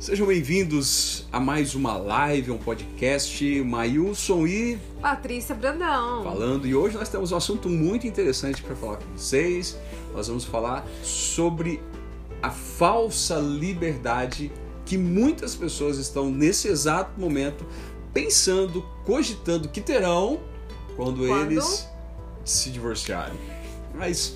[0.00, 3.62] Sejam bem-vindos a mais uma live, um podcast.
[3.62, 6.24] Mailson e Patrícia Brandão.
[6.24, 6.66] falando.
[6.66, 9.78] E hoje nós temos um assunto muito interessante para falar com vocês.
[10.14, 11.82] Nós vamos falar sobre
[12.42, 14.50] a falsa liberdade
[14.86, 17.66] que muitas pessoas estão nesse exato momento
[18.14, 20.40] pensando, cogitando que terão
[20.96, 21.52] quando, Quando?
[21.52, 21.86] eles
[22.42, 23.38] se divorciarem.
[23.94, 24.34] Mas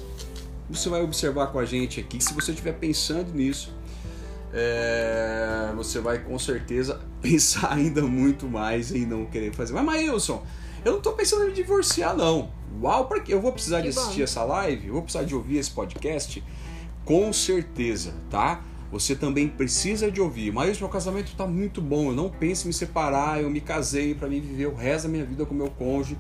[0.69, 3.73] você vai observar com a gente aqui que se você estiver pensando nisso,
[4.57, 9.73] é, você vai com certeza pensar ainda muito mais em não querer fazer.
[9.73, 10.47] Mas, Maílson,
[10.85, 12.51] eu não tô pensando em me divorciar, não.
[12.81, 13.35] Uau, pra quê?
[13.35, 14.25] Eu vou precisar Que de assistir bom.
[14.25, 14.87] essa live?
[14.87, 16.43] Eu vou precisar de ouvir esse podcast?
[17.05, 18.63] Com certeza, tá?
[18.93, 20.53] Você também precisa de ouvir.
[20.53, 22.11] Mas meu casamento tá muito bom.
[22.11, 23.43] Eu não penso em me separar.
[23.43, 26.17] Eu me casei para mim viver o resto da minha vida com meu cônjuge.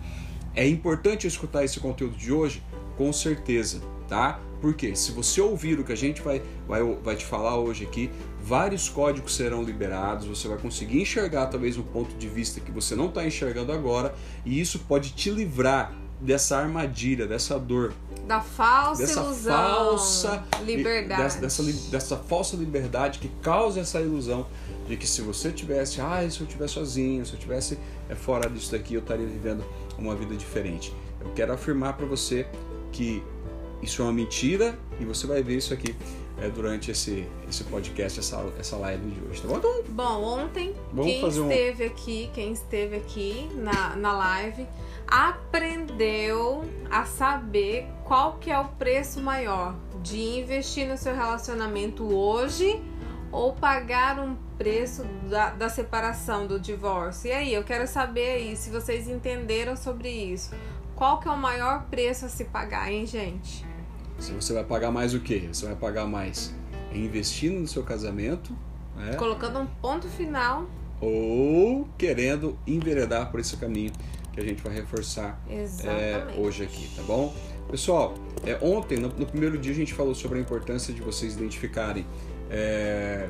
[0.56, 2.62] É importante eu escutar esse conteúdo de hoje?
[2.96, 4.40] Com certeza, tá?
[4.60, 8.10] Porque se você ouvir o que a gente vai, vai, vai te falar hoje aqui,
[8.42, 12.94] vários códigos serão liberados, você vai conseguir enxergar talvez um ponto de vista que você
[12.94, 14.14] não está enxergando agora,
[14.44, 17.92] e isso pode te livrar dessa armadilha, dessa dor,
[18.26, 19.52] Da falsa dessa ilusão.
[19.52, 21.22] falsa liberdade.
[21.22, 24.46] Dessa, dessa, dessa falsa liberdade que causa essa ilusão
[24.88, 28.48] de que se você tivesse, ah, se eu tivesse sozinho, se eu tivesse é, fora
[28.48, 29.62] disso daqui, eu estaria vivendo
[29.98, 30.94] uma vida diferente.
[31.20, 32.46] Eu quero afirmar para você
[32.92, 33.22] que
[33.84, 35.94] isso é uma mentira e você vai ver isso aqui
[36.38, 39.56] é, durante esse, esse podcast, essa, essa live de hoje, tá bom?
[39.58, 44.66] Então, Bom, ontem, quem fazer um- esteve aqui, quem esteve aqui na, na live,
[45.06, 52.82] aprendeu a saber qual que é o preço maior de investir no seu relacionamento hoje
[53.30, 57.28] ou pagar um preço da, da separação, do divórcio.
[57.28, 60.50] E aí, eu quero saber aí se vocês entenderam sobre isso.
[60.94, 63.64] Qual que é o maior preço a se pagar, hein, gente?
[64.18, 65.48] Se você vai pagar mais o quê?
[65.52, 66.54] Você vai pagar mais
[66.92, 68.56] investindo no seu casamento,
[68.96, 69.14] né?
[69.14, 70.66] Colocando um ponto final.
[71.00, 73.92] ou querendo enveredar por esse caminho
[74.32, 77.34] que a gente vai reforçar é, hoje aqui, tá bom?
[77.70, 78.14] Pessoal,
[78.44, 82.06] é, ontem, no, no primeiro dia, a gente falou sobre a importância de vocês identificarem
[82.50, 83.28] é,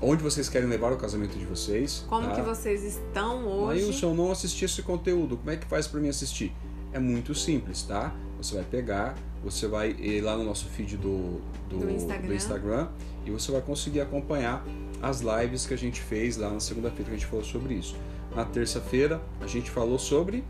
[0.00, 2.04] onde vocês querem levar o casamento de vocês.
[2.08, 2.34] Como tá?
[2.34, 3.82] que vocês estão hoje?
[3.82, 6.52] Maílson, eu não assisti esse conteúdo, como é que faz para mim assistir?
[6.92, 8.14] É muito simples, tá?
[8.38, 12.28] Você vai pegar, você vai ir lá no nosso feed do, do, Do Instagram.
[12.28, 12.88] do Instagram
[13.26, 14.64] e você vai conseguir acompanhar
[15.00, 17.96] as lives que a gente fez lá na segunda-feira que a gente falou sobre isso.
[18.34, 20.44] Na terça-feira a gente falou sobre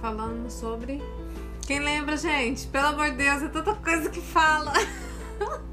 [0.00, 1.02] Falando sobre.
[1.66, 2.66] Quem lembra, gente?
[2.68, 4.72] Pelo amor de Deus, é tanta coisa que fala.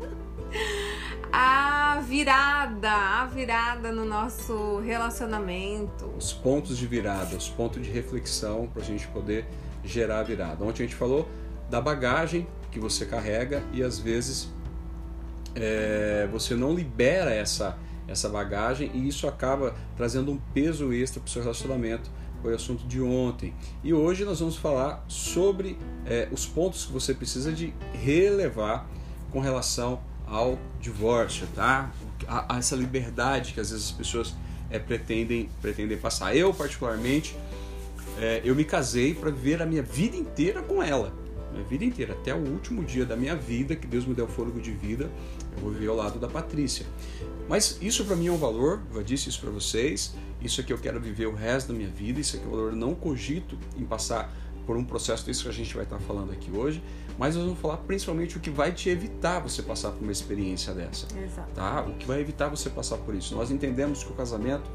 [1.31, 6.05] a virada, a virada no nosso relacionamento.
[6.17, 9.45] os pontos de virada, os pontos de reflexão para a gente poder
[9.85, 10.63] gerar a virada.
[10.63, 11.29] Ontem a gente falou
[11.69, 14.53] da bagagem que você carrega e às vezes
[15.55, 21.27] é, você não libera essa, essa bagagem e isso acaba trazendo um peso extra para
[21.27, 22.09] o seu relacionamento.
[22.41, 23.53] Foi o assunto de ontem.
[23.83, 28.87] E hoje nós vamos falar sobre é, os pontos que você precisa de relevar
[29.31, 31.91] com relação ao divórcio, tá?
[32.27, 34.35] A, a essa liberdade que às vezes as pessoas
[34.69, 36.35] é, pretendem, pretendem passar.
[36.35, 37.35] Eu, particularmente,
[38.19, 41.13] é, eu me casei para viver a minha vida inteira com ela.
[41.51, 44.59] Minha vida inteira, até o último dia da minha vida, que Deus me deu fôlego
[44.59, 45.09] de vida,
[45.55, 46.85] eu vou viver ao lado da Patrícia.
[47.47, 50.13] Mas isso para mim é um valor, eu já disse isso para vocês.
[50.41, 52.71] Isso aqui eu quero viver o resto da minha vida, isso aqui é um valor,
[52.71, 54.33] eu não cogito em passar
[54.65, 56.83] por um processo desse que a gente vai estar falando aqui hoje.
[57.17, 60.73] Mas nós vamos falar principalmente o que vai te evitar você passar por uma experiência
[60.73, 61.53] dessa Exato.
[61.53, 61.81] tá?
[61.83, 63.33] O que vai evitar você passar por isso.
[63.35, 64.69] Nós entendemos que o casamento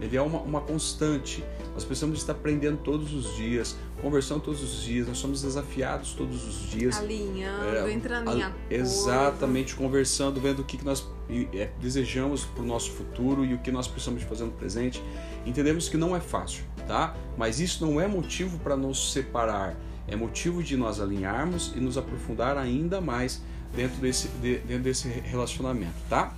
[0.00, 1.42] ele é uma, uma constante.
[1.74, 5.06] Nós precisamos estar aprendendo todos os dias, conversando todos os dias.
[5.08, 6.98] Nós somos desafiados todos os dias.
[6.98, 8.56] Alinhando, É, entrando em acordo.
[8.70, 11.06] Exatamente, conversando, vendo o que, que nós
[11.52, 15.02] é, desejamos para o nosso futuro e o que nós precisamos de fazer no presente.
[15.44, 17.14] Entendemos que não é fácil, tá?
[17.36, 19.76] Mas isso não é motivo para nos separar.
[20.08, 23.42] É motivo de nós alinharmos e nos aprofundar ainda mais
[23.74, 26.32] dentro desse, de- dentro desse relacionamento, tá?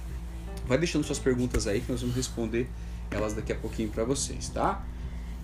[0.66, 2.68] Vai deixando suas perguntas aí que nós vamos responder
[3.10, 4.82] elas daqui a pouquinho para vocês, tá?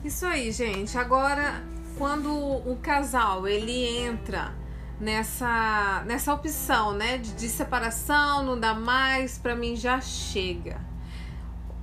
[0.05, 0.97] Isso aí, gente.
[0.99, 1.63] Agora,
[1.97, 4.55] quando o casal ele entra
[5.01, 10.81] nessa nessa opção, né, de, de separação, não dá mais, pra mim já chega.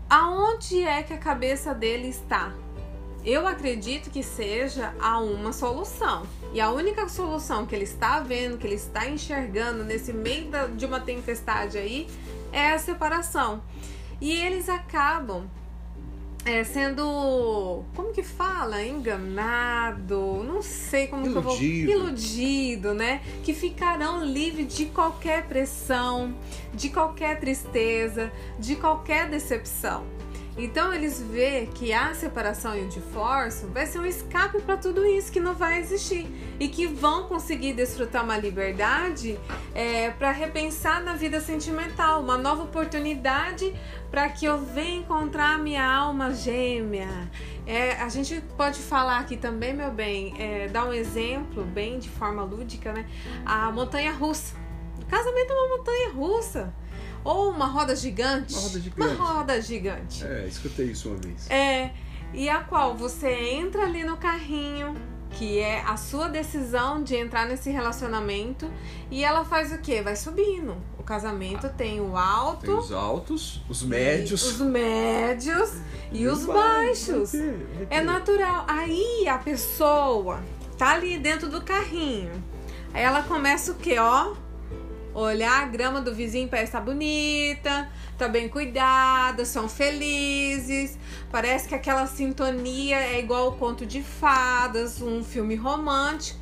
[0.10, 2.52] Aonde é que a cabeça dele está?
[3.24, 6.26] Eu acredito que seja a uma solução.
[6.54, 10.68] E a única solução que ele está vendo, que ele está enxergando nesse meio da-
[10.68, 12.08] de uma tempestade aí,
[12.52, 13.62] é a separação.
[14.20, 15.46] E eles acabam
[16.46, 17.84] é, sendo.
[17.96, 18.84] Como que fala?
[18.84, 20.44] Enganado.
[20.44, 21.86] Não sei como iludido.
[21.86, 22.08] que eu vou.
[22.08, 23.22] Iludido, né?
[23.44, 26.36] Que ficarão livres de qualquer pressão,
[26.74, 30.06] de qualquer tristeza, de qualquer decepção.
[30.58, 35.06] Então eles vê que a separação e o divórcio vai ser um escape para tudo
[35.06, 36.28] isso que não vai existir
[36.60, 39.40] e que vão conseguir desfrutar uma liberdade
[39.74, 43.74] é, para repensar na vida sentimental, uma nova oportunidade
[44.10, 47.32] para que eu venha encontrar minha alma gêmea.
[47.66, 52.10] É, a gente pode falar aqui também, meu bem, é, dar um exemplo bem de
[52.10, 53.08] forma lúdica, né?
[53.46, 54.56] A montanha russa.
[55.02, 56.74] O casamento é uma montanha russa.
[57.24, 58.54] Ou uma roda gigante.
[58.54, 59.16] Uma roda gigante.
[59.16, 60.26] Uma roda gigante.
[60.26, 61.50] É, escutei isso uma vez.
[61.50, 61.92] É,
[62.34, 64.96] e a qual você entra ali no carrinho,
[65.32, 68.70] que é a sua decisão de entrar nesse relacionamento,
[69.10, 70.02] e ela faz o quê?
[70.02, 70.76] Vai subindo.
[70.98, 72.66] O casamento tem o alto.
[72.66, 74.44] Tem os altos, os médios.
[74.44, 75.74] Os médios
[76.12, 77.32] e, E os baixos.
[77.32, 77.38] baixo.
[77.38, 78.66] Vai ter, vai É natural.
[78.68, 80.42] Aí a pessoa
[80.78, 82.32] tá ali dentro do carrinho.
[82.94, 84.34] Aí ela começa o quê, ó?
[85.14, 90.98] Olhar a grama do vizinho parece estar bonita, tá bem cuidada, são felizes.
[91.30, 96.40] Parece que aquela sintonia é igual o conto de fadas, um filme romântico.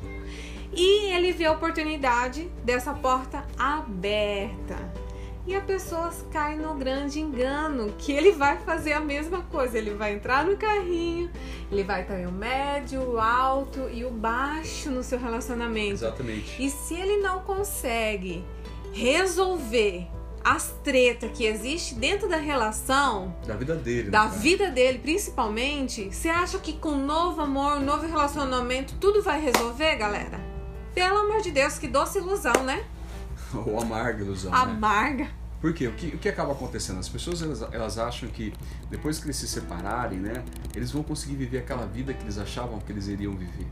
[0.72, 4.76] E ele vê a oportunidade dessa porta aberta.
[5.46, 9.78] E a pessoa cai no grande engano que ele vai fazer a mesma coisa.
[9.78, 11.28] Ele vai entrar no carrinho,
[11.72, 15.94] ele vai ter o médio, o alto e o baixo no seu relacionamento.
[15.94, 16.62] Exatamente.
[16.62, 18.44] E se ele não consegue
[18.92, 20.06] resolver
[20.42, 24.10] as tretas que existe dentro da relação, Da vida dele.
[24.10, 24.40] da né, cara?
[24.40, 30.40] vida dele principalmente, você acha que com novo amor, novo relacionamento, tudo vai resolver, galera?
[30.94, 32.84] Pelo amor de Deus, que doce ilusão, né?
[33.54, 34.56] Ou amarga ilusão, né?
[34.58, 35.28] Amarga.
[35.60, 35.88] Por quê?
[35.88, 36.98] O que, o que acaba acontecendo?
[36.98, 38.50] As pessoas elas, elas acham que
[38.88, 40.42] depois que eles se separarem, né,
[40.74, 43.66] eles vão conseguir viver aquela vida que eles achavam que eles iriam viver.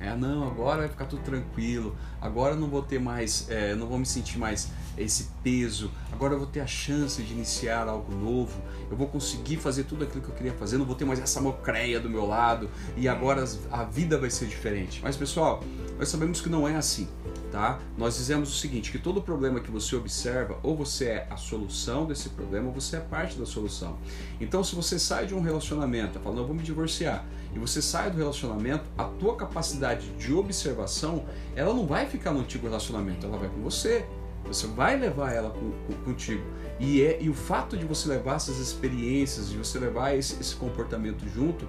[0.00, 3.98] É, não, agora vai ficar tudo tranquilo, agora não vou ter mais, é, não vou
[3.98, 8.62] me sentir mais esse peso, agora eu vou ter a chance de iniciar algo novo,
[8.90, 11.40] eu vou conseguir fazer tudo aquilo que eu queria fazer, não vou ter mais essa
[11.40, 12.70] mocreia do meu lado.
[12.96, 15.00] E agora a vida vai ser diferente.
[15.02, 15.62] Mas pessoal,
[15.98, 17.08] nós sabemos que não é assim
[17.50, 17.78] tá?
[17.96, 22.06] Nós dizemos o seguinte, que todo problema que você observa, ou você é a solução
[22.06, 23.98] desse problema, ou você é parte da solução.
[24.40, 27.24] Então, se você sai de um relacionamento, falando, eu vou me divorciar,
[27.54, 31.24] e você sai do relacionamento, a tua capacidade de observação,
[31.56, 34.04] ela não vai ficar no antigo relacionamento, ela vai com você.
[34.46, 36.42] Você vai levar ela com- com- contigo.
[36.80, 40.54] E, é, e o fato de você levar essas experiências, de você levar esse, esse
[40.54, 41.66] comportamento junto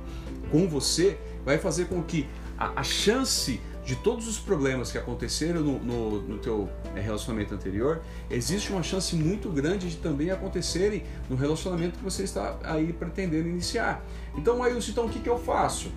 [0.51, 2.25] com você, vai fazer com que
[2.57, 3.59] a, a chance
[3.89, 8.83] de todos os problemas que aconteceram no, no, no teu eh, relacionamento anterior, existe uma
[8.83, 14.06] chance muito grande de também acontecerem no relacionamento que você está aí pretendendo iniciar.
[14.36, 15.91] Então, Ailson, então o que, que eu faço?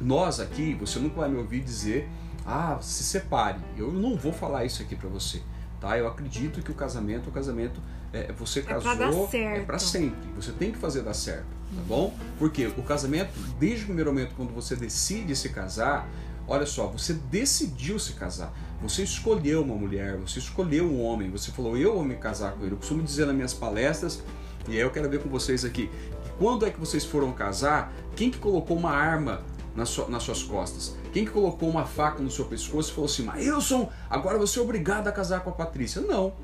[0.00, 2.08] Nós aqui, você nunca vai me ouvir dizer,
[2.46, 3.58] ah, se separe.
[3.76, 5.42] Eu não vou falar isso aqui para você,
[5.82, 5.98] tá?
[5.98, 7.78] Eu acredito que o casamento, o casamento,
[8.10, 10.30] é, você casou, é para sempre.
[10.34, 11.44] Você tem que fazer dar certo,
[11.76, 12.14] tá bom?
[12.38, 16.08] Porque o casamento, desde o primeiro momento quando você decide se casar,
[16.52, 18.52] olha só, você decidiu se casar.
[18.82, 22.62] Você escolheu uma mulher, você escolheu um homem, você falou, eu vou me casar com
[22.62, 22.72] ele.
[22.72, 24.22] Eu costumo dizer nas minhas palestras,
[24.68, 25.90] e aí eu quero ver com vocês aqui,
[26.38, 29.42] quando é que vocês foram casar, quem que colocou uma arma
[29.74, 30.94] nas suas costas?
[31.10, 34.62] Quem que colocou uma faca no seu pescoço e falou assim, Mailson, agora você é
[34.62, 36.02] obrigado a casar com a Patrícia?
[36.02, 36.34] Não,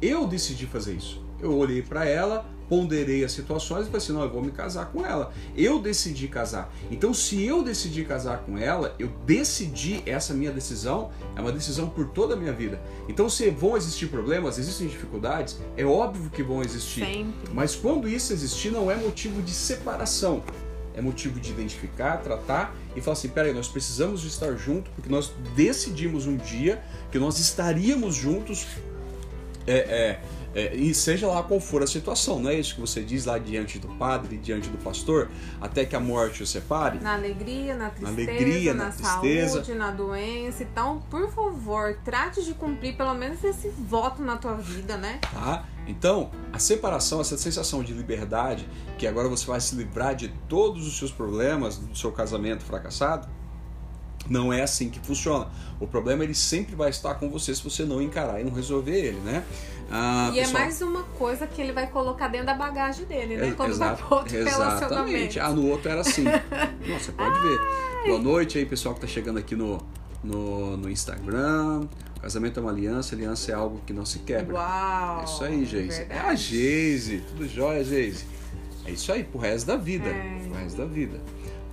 [0.00, 1.24] eu decidi fazer isso.
[1.40, 4.86] Eu olhei para ela, ponderei as situações e falei assim: não, eu vou me casar
[4.86, 5.32] com ela.
[5.56, 6.72] Eu decidi casar.
[6.90, 11.88] Então, se eu decidi casar com ela, eu decidi, essa minha decisão é uma decisão
[11.88, 12.80] por toda a minha vida.
[13.08, 17.04] Então, se vão existir problemas, existem dificuldades, é óbvio que vão existir.
[17.04, 17.52] Sempre.
[17.52, 20.42] Mas quando isso existir, não é motivo de separação.
[20.96, 25.10] É motivo de identificar, tratar e falar assim: peraí, nós precisamos de estar juntos porque
[25.10, 26.82] nós decidimos um dia
[27.12, 28.66] que nós estaríamos juntos,
[29.66, 30.20] é, é,
[30.56, 33.36] é, e seja lá qual for a situação, não é isso que você diz lá
[33.36, 35.28] diante do padre, diante do pastor,
[35.60, 36.98] até que a morte o separe?
[36.98, 39.52] Na alegria, na tristeza, alegria, na, na tristeza.
[39.52, 40.62] saúde, na doença.
[40.62, 45.18] Então, por favor, trate de cumprir pelo menos esse voto na tua vida, né?
[45.30, 45.66] Tá?
[45.86, 50.86] Então, a separação, essa sensação de liberdade, que agora você vai se livrar de todos
[50.86, 53.28] os seus problemas do seu casamento fracassado,
[54.28, 55.48] não é assim que funciona.
[55.78, 58.98] O problema ele sempre vai estar com você se você não encarar e não resolver
[58.98, 59.44] ele, né?
[59.90, 63.48] Ah, e é mais uma coisa que ele vai colocar dentro da bagagem dele, né?
[63.48, 65.38] é- Quando exa- vai pro outro Exatamente.
[65.40, 66.24] Ah, no outro era assim.
[66.86, 67.60] Nossa, você pode ver.
[68.06, 69.78] Boa noite aí, pessoal que tá chegando aqui no,
[70.24, 71.86] no, no Instagram.
[72.20, 74.54] Casamento é uma aliança, aliança é algo que não se quebra.
[74.56, 75.20] Uau!
[75.20, 76.06] É isso aí, Geise.
[76.08, 77.18] É a Geise.
[77.28, 78.24] Tudo jóia, Geise.
[78.84, 80.08] É isso aí, pro resto da vida.
[80.08, 80.40] É.
[80.48, 81.20] Pro resto da vida.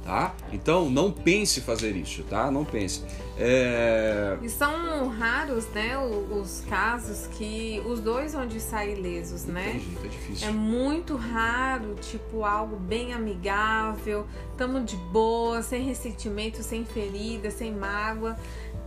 [0.03, 0.35] Tá?
[0.51, 2.51] Então não pense fazer isso, tá?
[2.51, 3.03] Não pense.
[3.37, 4.37] É...
[4.41, 9.71] E são raros, né, os casos que os dois vão de sair ilesos, né?
[9.71, 10.47] tem jeito, é difícil.
[10.47, 17.73] É muito raro, tipo, algo bem amigável, tamo de boa, sem ressentimento, sem ferida, sem
[17.73, 18.37] mágoa,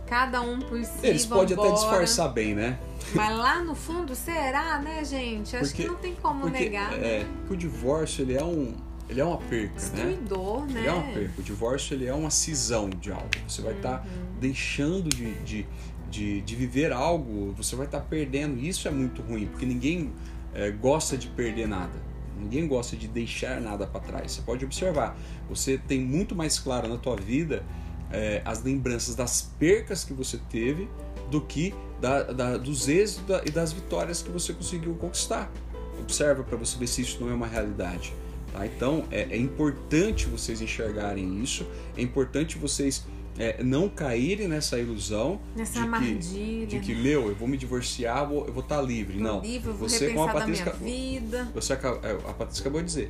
[0.07, 1.05] cada um por si.
[1.05, 2.79] Eles podem até disfarçar bem, né?
[3.13, 5.55] Mas lá no fundo, será, né, gente?
[5.55, 6.91] Acho Porque- que não tem como Porque negar.
[6.91, 6.97] né?
[7.21, 8.73] é, que o divórcio ele é um
[9.09, 9.77] ele é uma perca, né?
[9.77, 10.79] Destruidor, né?
[10.79, 11.33] Ele é uma perca.
[11.39, 13.29] O divórcio ele é uma cisão de algo.
[13.47, 14.39] Você vai estar Uhum.
[14.39, 15.65] deixando de, de,
[16.09, 18.59] de, de viver algo, você vai estar perdendo.
[18.59, 20.11] Isso é muito ruim, porque ninguém
[20.53, 22.07] é, gosta de perder nada.
[22.39, 24.31] Ninguém gosta de deixar nada para trás.
[24.33, 25.17] Você pode observar,
[25.49, 27.63] você tem muito mais claro na tua vida
[28.11, 30.87] é, as lembranças das percas que você teve
[31.31, 35.51] do que da, da- dos êxitos e das vitórias que você conseguiu conquistar.
[35.99, 38.13] Observa para você ver se isso não é uma realidade.
[38.51, 38.65] Tá?
[38.65, 41.65] Então é, é importante vocês enxergarem isso,
[41.97, 43.05] é importante vocês
[43.39, 48.27] é, não caírem nessa ilusão Nessa de que, de que, meu, eu vou me divorciar,
[48.27, 49.19] vou- eu vou estar livre.
[49.19, 49.41] Não.
[49.41, 51.47] livre, eu vou você, como a da minha Patrícia, vida.
[51.53, 53.09] você, é, a Patrícia acabou de dizer.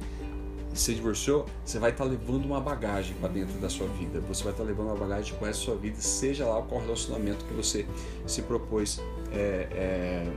[0.73, 4.19] Você divorciou, você vai estar levando uma bagagem para dentro da sua vida.
[4.27, 7.53] Você vai estar levando uma bagagem com essa sua vida, seja lá qual relacionamento que
[7.53, 7.85] você
[8.27, 9.01] se propôs
[9.31, 10.27] é, é,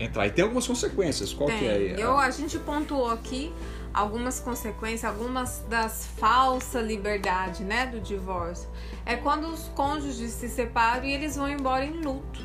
[0.00, 0.26] entrar.
[0.26, 1.32] E tem algumas consequências.
[1.32, 1.58] Qual Tem.
[1.58, 1.96] que é?
[1.98, 3.52] Eu, a gente pontuou aqui
[3.92, 8.68] algumas consequências, algumas das falsas liberdades, né, do divórcio.
[9.04, 12.40] É quando os cônjuges se separam e eles vão embora em luto.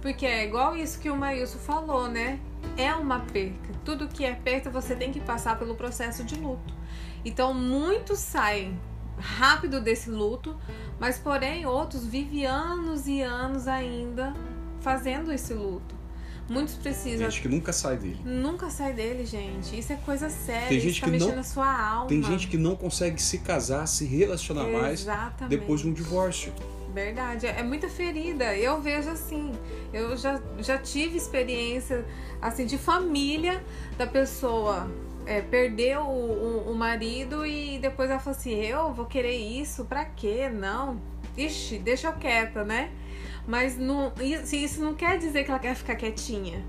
[0.00, 2.38] Porque é igual isso que o Maílson falou, né?
[2.76, 3.72] É uma perca.
[3.84, 6.74] Tudo que é perca você tem que passar pelo processo de luto.
[7.24, 8.78] Então muitos saem
[9.18, 10.56] rápido desse luto,
[10.98, 14.34] mas porém outros vivem anos e anos ainda
[14.80, 15.93] fazendo esse luto.
[16.48, 18.20] Muitos precisam Gente que nunca sai dele.
[18.24, 19.78] Nunca sai dele, gente.
[19.78, 20.68] Isso é coisa séria.
[20.68, 22.06] Tem isso gente tá que mexendo não- na sua alma.
[22.06, 25.58] Tem gente que não consegue se casar, se relacionar mais Exatamente.
[25.58, 26.52] depois de um divórcio.
[26.92, 27.46] Verdade.
[27.46, 28.54] É muita ferida.
[28.56, 29.52] Eu vejo assim.
[29.92, 32.04] Eu já, já tive experiência
[32.40, 33.64] assim de família
[33.98, 34.88] da pessoa
[35.26, 39.86] é, perder o, o, o marido e depois ela falou assim: eu vou querer isso,
[39.86, 40.48] pra quê?
[40.48, 41.00] Não.
[41.36, 42.90] Ixi, deixa eu quieta, né?
[43.46, 46.64] Mas não, isso, isso não quer dizer que ela quer ficar quietinha.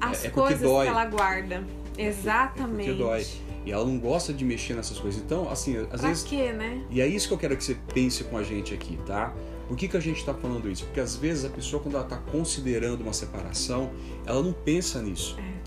[0.00, 1.64] As É- é coisas que ela guarda.
[1.96, 2.88] Exatamente.
[2.88, 3.26] porque dói.
[3.66, 5.20] E ela não gosta de mexer nessas coisas.
[5.20, 6.82] Então, assim, às Pra vezes quê, né?
[6.90, 9.34] E é isso que eu quero que você pense com a gente aqui, tá?
[9.68, 10.84] Por que, que a gente está falando isso?
[10.86, 13.90] Porque às vezes a pessoa, quando ela está considerando uma separação,
[14.24, 15.36] ela não pensa nisso.
[15.38, 15.60] É.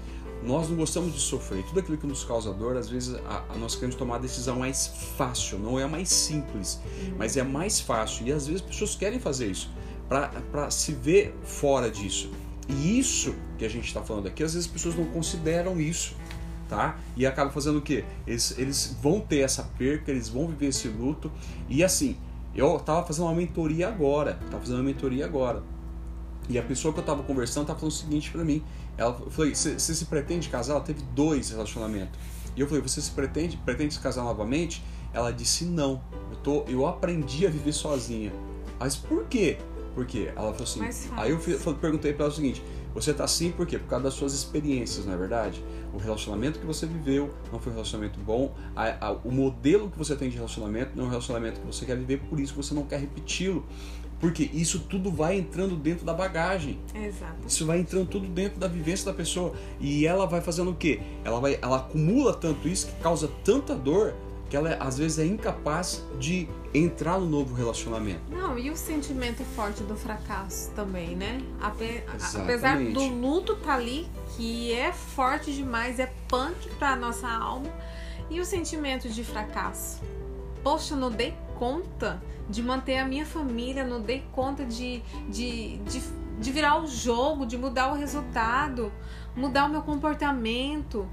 [0.46, 1.63] Nós não gostamos de sofrer.
[1.63, 4.58] Tudo aquilo que nos causa dor, às vezes a, a nós queremos tomar a decisão
[4.60, 6.82] mais fácil, não é a mais simples,
[7.18, 8.28] mas é a mais fácil.
[8.28, 9.70] E às vezes as pessoas querem fazer isso
[10.51, 12.32] para se ver fora disso.
[12.67, 16.15] E isso que a gente está falando aqui, às vezes as pessoas não consideram isso
[16.74, 16.98] tá?
[17.15, 18.03] E acaba fazendo o quê?
[18.25, 21.32] Eles, eles vão ter essa perca, eles vão viver esse luto.
[21.70, 22.17] E assim,
[22.55, 25.62] eu tava fazendo uma mentoria agora, tava fazendo uma mentoria agora.
[26.50, 28.63] E a pessoa que eu tava conversando tava falando o seguinte pra mim.
[28.98, 30.74] Ela você você se pretende casar?
[30.74, 32.20] Ela teve dois relacionamentos.
[32.55, 34.84] E eu falei, você se pretende, pretende se casar novamente?
[35.13, 36.01] Ela disse não.
[36.32, 38.32] Eu tô, eu aprendi a viver sozinha.
[38.79, 39.58] Mas por quê?
[39.96, 40.80] Porque ela falou assim.
[41.18, 41.40] Aí eu
[41.76, 42.64] perguntei pra ela o seguinte:
[42.96, 43.78] você tá assim por quê?
[43.78, 45.64] Por causa das suas experiências, não é verdade?
[45.94, 48.54] O relacionamento que você viveu não foi um relacionamento bom.
[48.76, 51.86] A- a- o modelo que você tem de relacionamento não é um relacionamento que você
[51.86, 53.64] quer viver, por isso você não quer repeti-lo.
[54.20, 56.80] Porque isso tudo vai entrando dentro da bagagem.
[56.96, 57.36] Exato.
[57.46, 59.54] Isso vai entrando tudo dentro da vivência da pessoa.
[59.82, 61.02] E ela vai fazendo o quê?
[61.26, 64.14] Ela, vai, ela acumula tanto isso que causa tanta dor
[64.54, 68.22] que ela às vezes é incapaz de entrar no novo relacionamento.
[68.30, 71.42] Não, e o sentimento forte do fracasso também, né?
[71.60, 72.38] Ape- Exatamente.
[72.38, 74.08] Apesar do luto tá ali,
[74.38, 77.66] que é forte demais, é punk pra nossa alma,
[78.30, 80.00] e o sentimento de fracasso.
[80.64, 86.00] Poxa, não dei conta de manter a minha família, não dei conta de, de, de,
[86.40, 88.92] de virar o jogo, de mudar o resultado,
[89.36, 91.08] mudar o meu comportamento,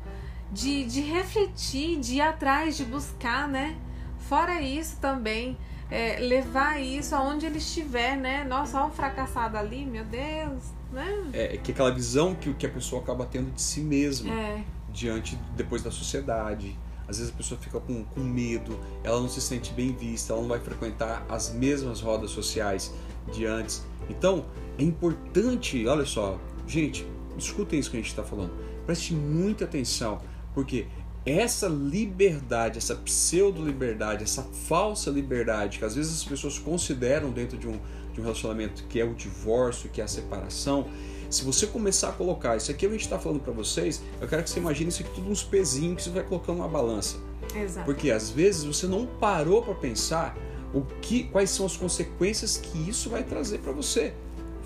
[0.52, 3.76] de, de refletir, de ir atrás, de buscar, né?
[4.18, 5.56] Fora isso também,
[5.90, 8.44] é, levar isso aonde ele estiver, né?
[8.44, 11.30] Nossa, olha um fracassado ali, meu Deus, né?
[11.32, 15.38] É que aquela visão que, que a pessoa acaba tendo de si mesma É, diante
[15.56, 16.76] depois da sociedade.
[17.08, 20.42] Às vezes a pessoa fica com, com medo, ela não se sente bem vista, ela
[20.42, 22.94] não vai frequentar as mesmas rodas sociais
[23.32, 23.84] de antes.
[24.08, 24.46] Então,
[24.78, 26.38] é importante, olha só,
[26.68, 27.04] gente,
[27.36, 28.52] escutem isso que a gente está falando,
[28.86, 30.20] preste muita atenção,
[30.54, 30.86] porque
[31.24, 37.68] essa liberdade, essa pseudo-liberdade, essa falsa liberdade que às vezes as pessoas consideram dentro de
[37.68, 37.78] um,
[38.12, 40.88] de um relacionamento, que é o divórcio, que é a separação,
[41.30, 44.42] se você começar a colocar, isso aqui a gente está falando para vocês, eu quero
[44.42, 47.18] que você imagine isso aqui tudo uns pezinhos que você vai colocando numa balança.
[47.54, 47.86] Exato.
[47.86, 50.36] Porque às vezes você não parou para pensar
[50.74, 54.12] o que, quais são as consequências que isso vai trazer para você.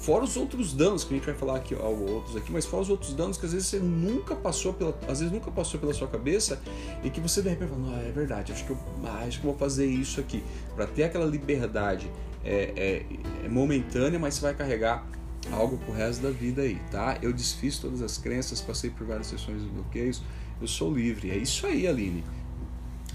[0.04, 2.82] Fora os outros danos que a gente vai falar aqui, ó, outros aqui, mas fora
[2.82, 5.94] os outros danos que às vezes você nunca passou pela, às vezes nunca passou pela
[5.94, 6.60] sua cabeça
[7.02, 9.46] e que você de repente fala, ah, é verdade, acho que eu, ah, acho que
[9.46, 10.44] eu vou fazer isso aqui
[10.76, 12.10] para ter aquela liberdade
[12.44, 15.06] é, é, é momentânea, mas você vai carregar
[15.50, 17.16] algo pro resto da vida aí, tá?
[17.22, 20.22] Eu desfiz todas as crenças, passei por várias sessões de bloqueios,
[20.60, 21.30] eu sou livre.
[21.30, 22.22] É isso aí, Aline.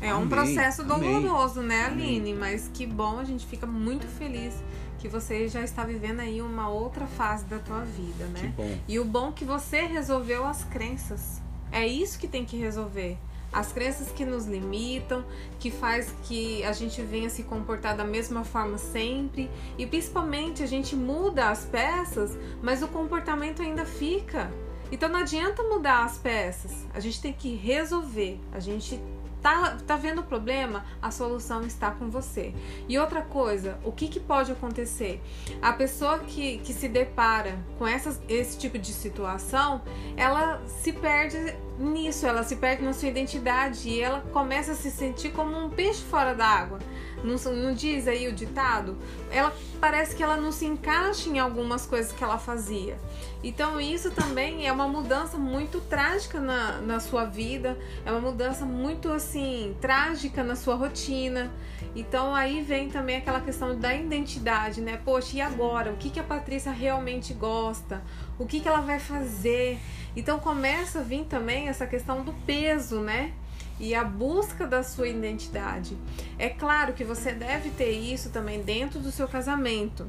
[0.01, 2.31] É um processo doloroso, né, Aline?
[2.31, 2.35] Amém.
[2.35, 4.55] Mas que bom, a gente fica muito feliz
[4.99, 8.41] que você já está vivendo aí uma outra fase da tua vida, né?
[8.41, 8.77] Que bom.
[8.87, 11.41] E o bom é que você resolveu as crenças.
[11.71, 13.17] É isso que tem que resolver
[13.51, 15.25] as crenças que nos limitam,
[15.59, 20.67] que faz que a gente venha se comportar da mesma forma sempre e principalmente a
[20.67, 24.51] gente muda as peças, mas o comportamento ainda fica.
[24.91, 28.99] Então não adianta mudar as peças, a gente tem que resolver, a gente
[29.41, 30.85] Tá, tá vendo o problema?
[31.01, 32.53] A solução está com você.
[32.87, 35.21] E outra coisa, o que, que pode acontecer?
[35.61, 39.81] A pessoa que, que se depara com essas, esse tipo de situação,
[40.17, 41.37] ela se perde
[41.79, 45.69] nisso, ela se perde na sua identidade e ela começa a se sentir como um
[45.69, 46.79] peixe fora d'água.
[47.23, 48.97] Não, não diz aí o ditado?
[49.31, 52.97] Ela parece que ela não se encaixa em algumas coisas que ela fazia.
[53.43, 58.65] Então isso também é uma mudança muito trágica na, na sua vida, é uma mudança
[58.65, 61.51] muito assim trágica na sua rotina.
[61.95, 64.99] Então aí vem também aquela questão da identidade, né?
[65.03, 65.91] Poxa, e agora?
[65.91, 68.03] O que, que a Patrícia realmente gosta?
[68.37, 69.79] O que, que ela vai fazer?
[70.15, 73.33] Então começa a vir também essa questão do peso, né?
[73.79, 75.97] E a busca da sua identidade.
[76.37, 80.05] É claro que você deve ter isso também dentro do seu casamento.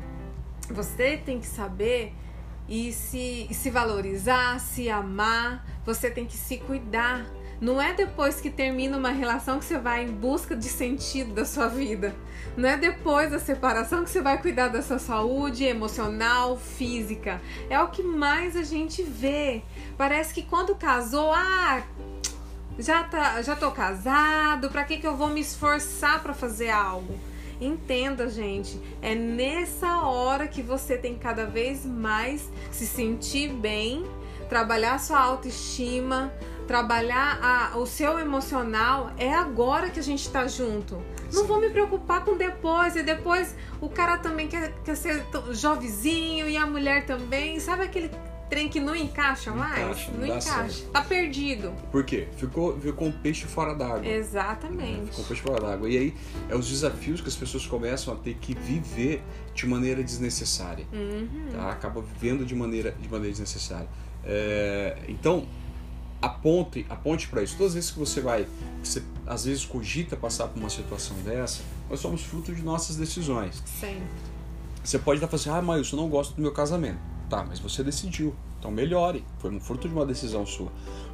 [0.71, 2.13] Você tem que saber
[2.69, 7.27] e se, se valorizar, se amar, você tem que se cuidar.
[7.61, 11.45] Não é depois que termina uma relação que você vai em busca de sentido da
[11.45, 12.15] sua vida.
[12.57, 17.41] Não é depois da separação que você vai cuidar da sua saúde emocional, física.
[17.69, 19.63] É o que mais a gente vê.
[19.99, 21.83] Parece que quando casou, ah,
[22.81, 27.19] já tá, já tô casado, para que que eu vou me esforçar para fazer algo?
[27.61, 34.05] Entenda, gente, é nessa hora que você tem cada vez mais se sentir bem,
[34.49, 36.33] trabalhar sua autoestima,
[36.67, 39.11] trabalhar a, o seu emocional.
[39.19, 41.03] É agora que a gente tá junto.
[41.33, 42.97] Não vou me preocupar com depois.
[42.97, 47.59] E depois o cara também quer, quer ser jovizinho e a mulher também.
[47.59, 48.09] Sabe aquele
[48.51, 50.69] trem que não encaixa mais, encaixa, não, não encaixa.
[50.69, 50.91] Certo.
[50.91, 51.73] Tá perdido.
[51.91, 52.29] Por quê?
[52.37, 54.07] Ficou, ficou um peixe fora d'água.
[54.07, 55.03] Exatamente.
[55.03, 55.89] É, ficou um peixe fora d'água.
[55.89, 56.15] E aí
[56.49, 59.23] é os desafios que as pessoas começam a ter que viver
[59.55, 60.87] de maneira desnecessária.
[60.93, 61.49] Uhum.
[61.53, 61.71] Tá?
[61.71, 63.89] Acaba vivendo de maneira, de maneira desnecessária.
[64.25, 65.47] É, então,
[66.21, 67.57] aponte, aponte para isso.
[67.57, 68.47] Todas as vezes que você vai,
[68.83, 72.97] que você às vezes cogita passar por uma situação dessa, nós somos fruto de nossas
[72.97, 73.63] decisões.
[73.65, 74.03] Sempre.
[74.83, 77.10] Você pode estar falando assim, ah, mas eu não gosto do meu casamento.
[77.31, 78.35] Tá, mas você decidiu.
[78.59, 79.25] Então melhore.
[79.39, 80.71] Foi um fruto de uma decisão sua.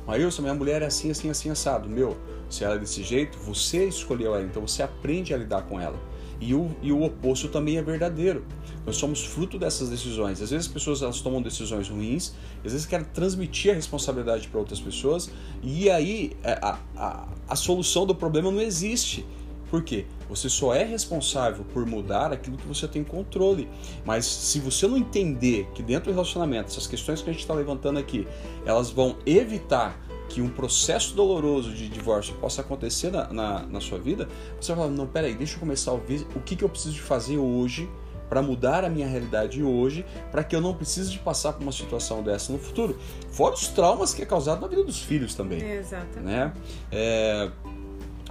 [0.06, 1.88] Maílson, minha mulher é assim, assim, assim, assado.
[1.88, 2.16] Meu,
[2.48, 4.42] se ela é desse jeito, você escolheu ela.
[4.42, 6.00] Então você aprende a lidar com ela.
[6.40, 8.44] E o, e o oposto também é verdadeiro.
[8.84, 10.40] Nós somos fruto dessas decisões.
[10.40, 14.58] Às vezes as pessoas elas tomam decisões ruins, às vezes querem transmitir a responsabilidade para
[14.58, 15.30] outras pessoas,
[15.62, 19.26] e aí é, a, a, a solução do problema não existe.
[19.70, 20.06] Por quê?
[20.28, 23.68] Você só é responsável por mudar aquilo que você tem controle.
[24.04, 27.54] Mas se você não entender que dentro do relacionamento, essas questões que a gente está
[27.54, 28.26] levantando aqui,
[28.64, 33.98] elas vão evitar que um processo doloroso de divórcio possa acontecer na, na, na sua
[33.98, 34.28] vida,
[34.60, 36.94] você vai falar, não, peraí, deixa eu começar a ouvir o que, que eu preciso
[36.94, 37.88] de fazer hoje
[38.28, 41.72] para mudar a minha realidade hoje, para que eu não precise de passar por uma
[41.72, 42.98] situação dessa no futuro.
[43.30, 45.62] Fora os traumas que é causado na vida dos filhos também.
[45.62, 46.20] Exatamente.
[46.20, 46.52] Né?
[46.90, 47.50] É,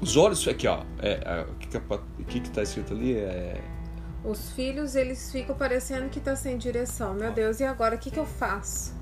[0.02, 1.46] os olhos, aqui ó, é, é,
[2.20, 3.62] o que tá escrito ali é...
[4.24, 7.14] Os filhos, eles ficam parecendo que tá sem direção.
[7.14, 8.94] Meu Deus, e agora o que que eu faço?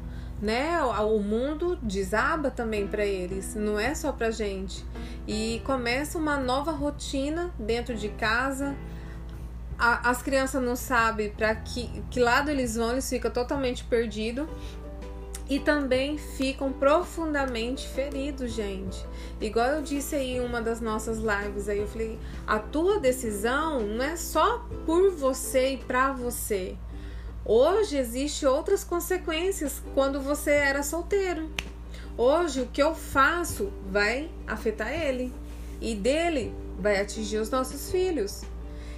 [0.42, 0.82] Né?
[0.82, 4.84] O mundo desaba também para eles, não é só pra gente.
[5.26, 8.76] E começa uma nova rotina dentro de casa.
[9.80, 14.48] A, as crianças não sabem para que, que lado eles vão, eles ficam totalmente perdidos
[15.54, 19.06] e também ficam profundamente feridos, gente.
[19.40, 23.82] Igual eu disse aí em uma das nossas lives aí, eu falei, a tua decisão
[23.82, 26.76] não é só por você e para você.
[27.46, 31.52] Hoje existe outras consequências quando você era solteiro.
[32.18, 35.32] Hoje o que eu faço vai afetar ele
[35.80, 38.42] e dele vai atingir os nossos filhos.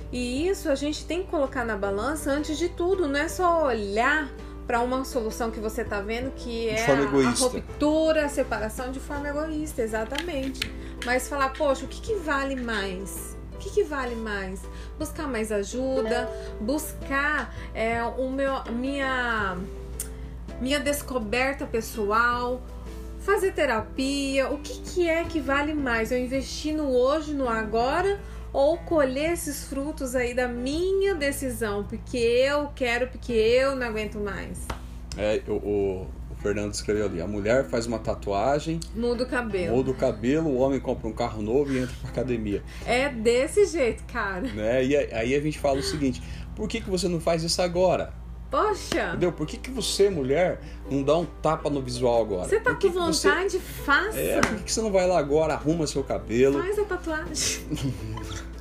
[0.10, 3.66] E isso a gente tem que colocar na balança antes de tudo, não é só
[3.66, 4.32] olhar
[4.66, 9.00] para uma solução que você tá vendo que é a, a, ruptura, a separação de
[9.00, 10.72] forma egoísta, exatamente.
[11.06, 13.38] Mas falar, poxa, o que, que vale mais?
[13.54, 14.62] O que, que vale mais?
[14.98, 19.58] Buscar mais ajuda, buscar é, o meu, minha,
[20.60, 22.62] minha descoberta pessoal,
[23.20, 24.50] fazer terapia.
[24.50, 26.12] O que, que é que vale mais?
[26.12, 28.20] Eu investir no hoje, no agora
[28.56, 34.18] ou colher esses frutos aí da minha decisão, porque eu quero, porque eu não aguento
[34.18, 34.66] mais.
[35.18, 39.76] É, o, o, o Fernando escreveu ali: a mulher faz uma tatuagem, muda o cabelo.
[39.76, 42.64] Muda o cabelo, o homem compra um carro novo e entra pra academia.
[42.86, 44.42] É desse jeito, cara.
[44.42, 44.86] Né?
[44.86, 46.24] E aí a gente fala o seguinte:
[46.56, 48.14] por que, que você não faz isso agora?
[48.56, 49.10] Poxa!
[49.10, 49.34] Entendeu?
[49.34, 52.48] Por que, que você, mulher, não dá um tapa no visual agora?
[52.48, 53.50] Você tá com vontade?
[53.50, 53.60] Você...
[53.60, 54.18] Faça!
[54.18, 56.62] É, por que, que você não vai lá agora, arruma seu cabelo?
[56.62, 57.66] Faz a tatuagem.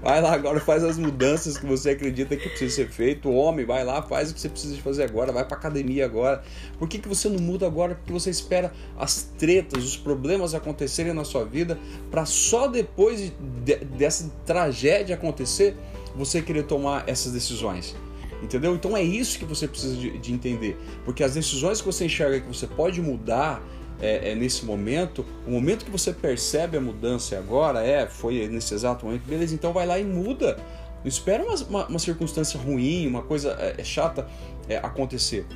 [0.00, 3.28] Vai lá agora, faz as mudanças que você acredita que precisa ser feito.
[3.28, 6.44] O homem, vai lá, faz o que você precisa fazer agora, vai pra academia agora.
[6.78, 7.94] Por que, que você não muda agora?
[7.94, 11.78] Porque você espera as tretas, os problemas acontecerem na sua vida
[12.10, 13.32] para só depois
[13.64, 15.74] de, dessa tragédia acontecer
[16.14, 17.96] você querer tomar essas decisões.
[18.44, 18.74] Entendeu?
[18.74, 20.76] Então é isso que você precisa de, de entender.
[21.04, 23.62] Porque as decisões que você enxerga que você pode mudar
[24.00, 28.74] é, é, nesse momento, o momento que você percebe a mudança agora é, foi nesse
[28.74, 30.58] exato momento, beleza, então vai lá e muda.
[31.02, 34.28] Não espera uma, uma, uma circunstância ruim, uma coisa é, é, chata
[34.68, 35.46] é, acontecer.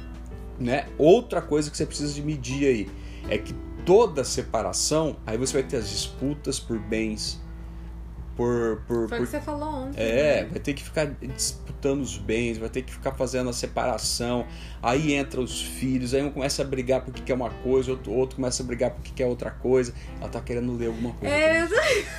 [0.59, 0.87] Né?
[0.96, 2.90] Outra coisa que você precisa de medir aí
[3.29, 7.40] é que toda separação, aí você vai ter as disputas por bens,
[8.38, 8.81] por.
[8.87, 10.01] por Foi o que você falou ontem.
[10.01, 10.48] É, né?
[10.48, 14.46] vai ter que ficar disputando os bens, vai ter que ficar fazendo a separação.
[14.81, 18.37] Aí entra os filhos, aí um começa a brigar porque quer uma coisa, outro, outro
[18.37, 19.92] começa a brigar porque quer outra coisa.
[20.20, 21.35] Ela tá querendo ler alguma coisa.
[21.35, 21.66] É,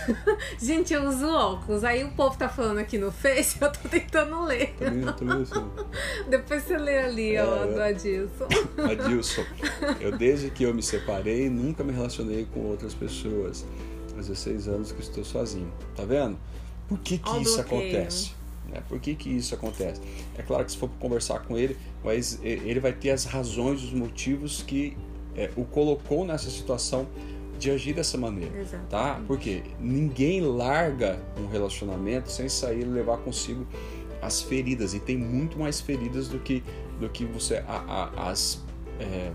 [0.59, 1.85] gente, eu uso óculos.
[1.85, 4.75] Aí o povo tá falando aqui no Face, eu tô tentando ler.
[4.77, 5.71] Também, assim.
[6.29, 8.47] Depois você lê ali, é, ó, do Adilson.
[8.91, 9.45] Adilson,
[10.01, 13.65] eu desde que eu me separei, nunca me relacionei com outras pessoas.
[14.19, 15.71] 16 anos que estou sozinho.
[15.95, 16.37] Tá vendo?
[16.87, 18.31] Por que, que isso acontece?
[18.67, 18.81] Né?
[18.87, 20.01] Por que, que isso acontece?
[20.37, 23.93] É claro que se for conversar com ele, mas ele vai ter as razões, os
[23.93, 24.97] motivos que
[25.35, 27.07] é, o colocou nessa situação
[27.57, 29.21] de agir dessa maneira, tá?
[29.27, 33.67] Porque ninguém larga um relacionamento sem sair e levar consigo
[34.21, 36.63] as feridas e tem muito mais feridas do que
[36.99, 38.61] do que você a, a, as
[38.99, 39.31] é,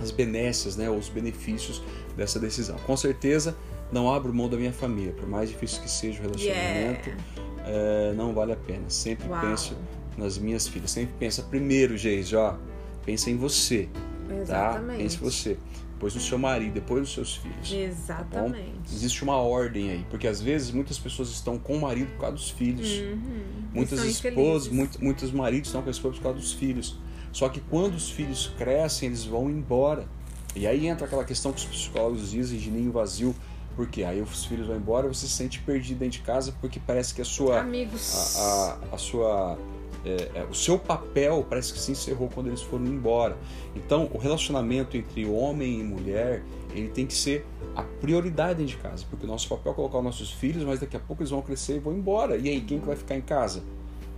[0.00, 1.82] as benécias, né, os benefícios
[2.16, 2.76] dessa decisão.
[2.86, 3.56] Com certeza
[3.92, 7.24] não abro mão da minha família, por mais difícil que seja o relacionamento, yeah.
[7.66, 8.88] é, não vale a pena.
[8.88, 9.40] Sempre Uau.
[9.40, 9.76] penso
[10.16, 12.58] nas minhas filhas, sempre pensa primeiro, Geis, ó,
[13.04, 13.88] pensa em você,
[14.28, 14.34] tá?
[14.34, 14.90] Exatamente.
[14.90, 14.96] tá?
[14.96, 15.58] Pensa em você,
[15.92, 17.70] depois no seu marido, depois nos seus filhos.
[17.70, 18.72] Tá Exatamente.
[18.72, 22.20] Tá Existe uma ordem aí, porque às vezes muitas pessoas estão com o marido por
[22.20, 23.42] causa dos filhos, uhum.
[23.72, 26.98] muitas esposas, muito, muitos maridos estão com a esposa por causa dos filhos.
[27.30, 30.06] Só que quando os filhos crescem, eles vão embora.
[30.54, 33.34] E aí entra aquela questão que os psicólogos dizem de ninho vazio
[33.74, 37.14] porque aí os filhos vão embora, você se sente perdido dentro de casa porque parece
[37.14, 39.58] que a sua amigos a, a, a sua
[40.04, 43.36] é, é, o seu papel parece que se encerrou quando eles foram embora.
[43.74, 46.42] Então, o relacionamento entre homem e mulher
[46.74, 49.98] ele tem que ser a prioridade dentro de casa, porque o nosso papel é colocar
[49.98, 52.36] os nossos filhos, mas daqui a pouco eles vão crescer e vão embora.
[52.36, 53.62] E aí, quem que vai ficar em casa?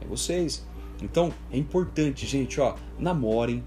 [0.01, 0.67] É vocês.
[1.03, 3.63] Então, é importante, gente, ó, namorem,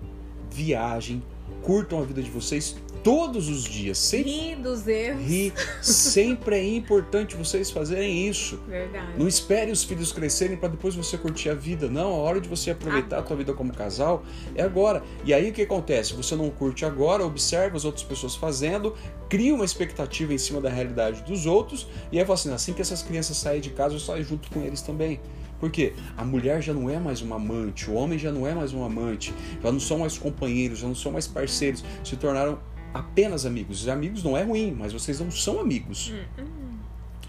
[0.50, 1.22] viajem,
[1.62, 3.98] curtam a vida de vocês todos os dias.
[3.98, 5.26] Sempre, ri dos erros.
[5.26, 5.54] Ri.
[5.82, 8.60] Sempre é importante vocês fazerem isso.
[8.68, 9.18] Verdade.
[9.18, 11.88] Não espere os filhos crescerem para depois você curtir a vida.
[11.88, 14.24] Não, a hora de você aproveitar a tua vida como casal
[14.56, 15.04] é agora.
[15.24, 16.14] E aí o que acontece?
[16.14, 18.96] Você não curte agora, observa as outras pessoas fazendo,
[19.30, 22.82] cria uma expectativa em cima da realidade dos outros e aí fala assim, assim que
[22.82, 25.20] essas crianças saírem de casa, eu saio junto com eles também.
[25.60, 28.74] Porque a mulher já não é mais uma amante, o homem já não é mais
[28.74, 32.60] um amante, já não são mais companheiros, já não são mais parceiros, se tornaram
[32.98, 33.82] apenas amigos.
[33.82, 36.14] Os amigos não é ruim, mas vocês não são amigos.
[36.14, 36.68] Hum, hum.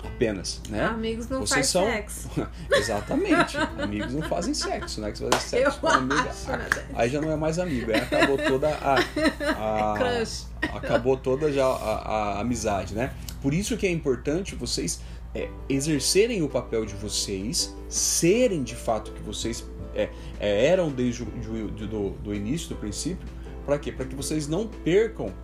[0.04, 0.84] Apenas, né?
[0.84, 1.84] Amigos não vocês são...
[1.84, 2.30] sexo.
[2.70, 3.56] Exatamente.
[3.56, 5.10] amigos não fazem sexo, né?
[5.10, 6.68] Que você faz sexo Eu com amiga, acho, né?
[6.94, 8.94] aí já não é mais amigo, aí acabou toda a,
[9.92, 10.46] a Crush.
[10.62, 13.12] acabou toda já a, a, amizade, né?
[13.42, 15.00] Por isso que é importante vocês
[15.34, 21.24] é, exercerem o papel de vocês, serem de fato que vocês é, é, eram desde
[21.24, 23.26] o do, do início, do princípio,
[23.66, 23.90] para quê?
[23.90, 25.34] Para que vocês não percam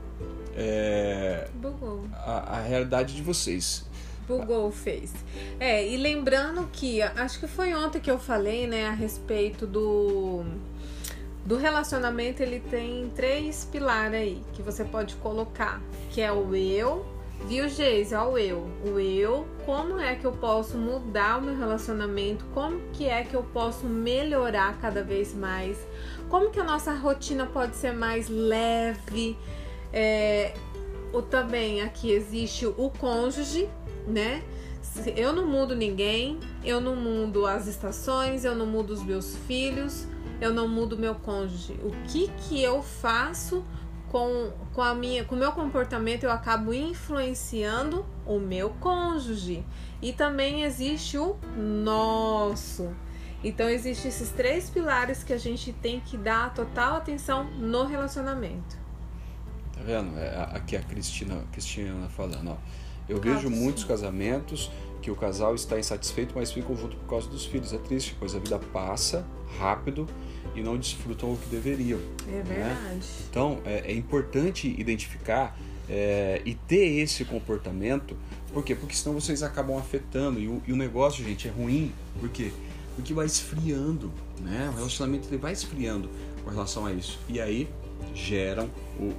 [0.57, 1.49] é,
[2.15, 3.85] a, a, realidade de vocês.
[4.27, 5.15] Bugou o Face.
[5.61, 10.45] É, e lembrando que, acho que foi ontem que eu falei, né, a respeito do
[11.45, 17.05] do relacionamento, ele tem três pilares aí que você pode colocar, que é o eu,
[17.47, 18.15] Viu, Geise?
[18.15, 18.71] Olha o eu.
[18.87, 22.43] O eu, como é que eu posso mudar o meu relacionamento?
[22.55, 25.77] Como que é que eu posso melhorar cada vez mais?
[26.31, 29.37] Como que a nossa rotina pode ser mais leve?
[29.97, 30.53] É,
[31.13, 33.69] o também aqui existe o cônjuge,
[34.09, 34.43] né?
[35.17, 40.09] Eu não mudo ninguém, eu não mudo as estações, eu não mudo os meus filhos,
[40.41, 41.79] eu não mudo meu cônjuge.
[41.85, 43.65] O que que eu faço
[44.09, 49.65] com, com a minha, com o meu comportamento eu acabo influenciando o meu cônjuge.
[50.03, 52.93] E também existe o nosso.
[53.45, 58.84] Então existem esses três pilares que a gente tem que dar total atenção no relacionamento.
[59.75, 60.19] Tá vendo?
[60.19, 62.57] É, aqui a Cristina, Cristina falando, ó.
[63.09, 64.71] Eu vejo muitos casamentos
[65.03, 67.75] que o casal está insatisfeito, mas ficam junto por causa dos filhos.
[67.75, 69.27] É triste, pois a vida passa
[69.59, 70.09] rápido
[70.55, 72.01] e não desfrutam o que deveriam.
[72.27, 72.43] É né?
[72.43, 72.75] verdade.
[72.81, 73.01] Né?
[73.29, 75.59] Então, é, é, importante identificar
[75.89, 78.17] é, e ter esse comportamento.
[78.53, 78.75] Por quê?
[78.75, 80.41] Porque senão vocês acabam afetando.
[80.41, 81.93] E o, e o negócio, gente, é ruim.
[82.19, 82.51] Por quê?
[82.97, 84.11] Porque vai esfriando,
[84.41, 84.71] né?
[84.73, 86.09] O relacionamento ele vai esfriando
[86.43, 87.19] com relação a isso.
[87.29, 87.69] E aí
[88.15, 88.71] geram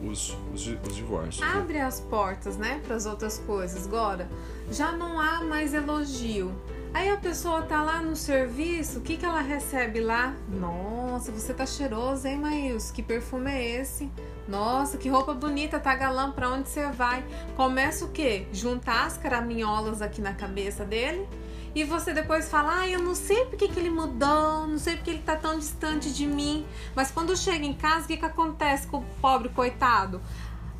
[0.03, 1.39] os, os, os divórcios.
[1.39, 1.53] Né?
[1.53, 3.85] Abre as portas, né, para as outras coisas.
[3.85, 4.27] Agora,
[4.71, 6.53] já não há mais elogio.
[6.93, 10.33] Aí a pessoa tá lá no serviço, o que, que ela recebe lá?
[10.47, 12.89] Nossa, você tá cheiroso, hein, Maíls?
[12.89, 14.09] Que perfume é esse?
[14.47, 17.25] Nossa, que roupa bonita, tá galã, pra onde você vai?
[17.57, 18.47] Começa o quê?
[18.53, 21.27] Juntar as caraminholas aqui na cabeça dele
[21.75, 25.11] e você depois fala, ah, eu não sei porque que ele mudou, não sei porque
[25.11, 26.65] ele tá tão distante de mim.
[26.95, 30.21] Mas quando chega em casa, o que, que acontece com o pobre coitado?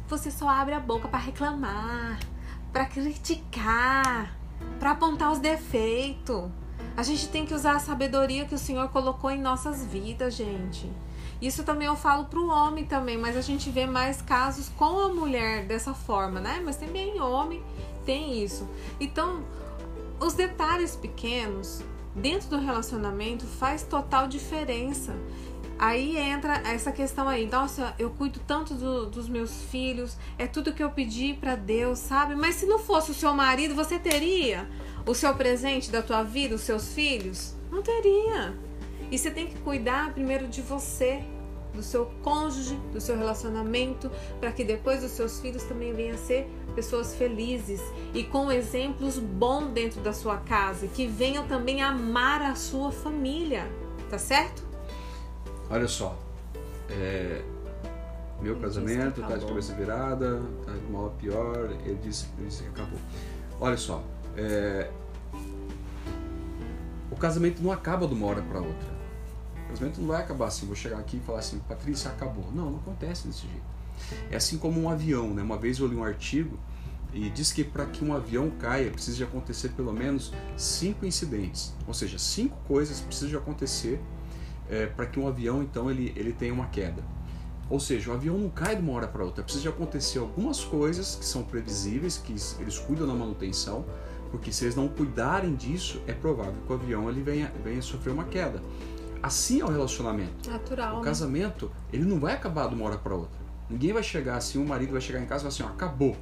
[0.08, 2.20] Você só abre a boca para reclamar,
[2.72, 4.34] para criticar
[4.80, 6.50] para apontar os defeitos.
[6.98, 10.90] A gente tem que usar a sabedoria que o Senhor colocou em nossas vidas, gente.
[11.42, 15.10] Isso também eu falo pro homem também, mas a gente vê mais casos com a
[15.10, 16.62] mulher dessa forma, né?
[16.64, 17.62] Mas também homem
[18.06, 18.68] tem isso.
[19.00, 19.44] Então,
[20.20, 21.82] os detalhes pequenos
[22.16, 25.14] dentro do relacionamento faz total diferença.
[25.78, 30.72] Aí entra essa questão aí, nossa, eu cuido tanto do, dos meus filhos, é tudo
[30.72, 32.34] que eu pedi para Deus, sabe?
[32.34, 34.70] Mas se não fosse o seu marido, você teria
[35.06, 37.56] o seu presente da tua vida, os seus filhos?
[37.70, 38.58] Não teria.
[39.12, 41.22] E você tem que cuidar primeiro de você,
[41.74, 46.18] do seu cônjuge, do seu relacionamento, para que depois os seus filhos também venham a
[46.18, 47.82] ser pessoas felizes
[48.14, 53.68] e com exemplos bons dentro da sua casa, que venham também amar a sua família,
[54.10, 54.64] tá certo?
[55.70, 56.18] Olha só,
[56.90, 57.42] é,
[58.42, 62.64] meu casamento tá de cabeça virada, tá de mal a pior, ele disse, ele disse
[62.64, 63.00] que acabou.
[63.60, 64.04] Olha só,
[64.38, 64.92] é,
[67.10, 68.96] o casamento não acaba de uma hora para outra.
[69.66, 72.46] O casamento não vai acabar assim, vou chegar aqui e falar assim, Patrícia, acabou.
[72.54, 73.75] Não, não acontece desse jeito.
[74.30, 75.42] É assim como um avião, né?
[75.42, 76.58] Uma vez eu li um artigo
[77.14, 81.74] e diz que para que um avião caia precisa de acontecer pelo menos cinco incidentes,
[81.88, 84.02] ou seja, cinco coisas precisam de acontecer
[84.70, 87.04] é, para que um avião então ele, ele tenha uma queda.
[87.70, 90.64] Ou seja, o avião não cai de uma hora para outra, precisa de acontecer algumas
[90.64, 93.86] coisas que são previsíveis, que eles cuidam da manutenção,
[94.30, 98.12] porque se eles não cuidarem disso, é provável que o avião ele venha, venha sofrer
[98.12, 98.62] uma queda.
[99.24, 100.50] Assim é o relacionamento.
[100.50, 100.96] Natural.
[100.96, 101.06] O né?
[101.06, 103.45] casamento, ele não vai acabar de uma hora para outra.
[103.70, 106.16] Ninguém vai chegar assim, o marido vai chegar em casa e falar assim, ó, acabou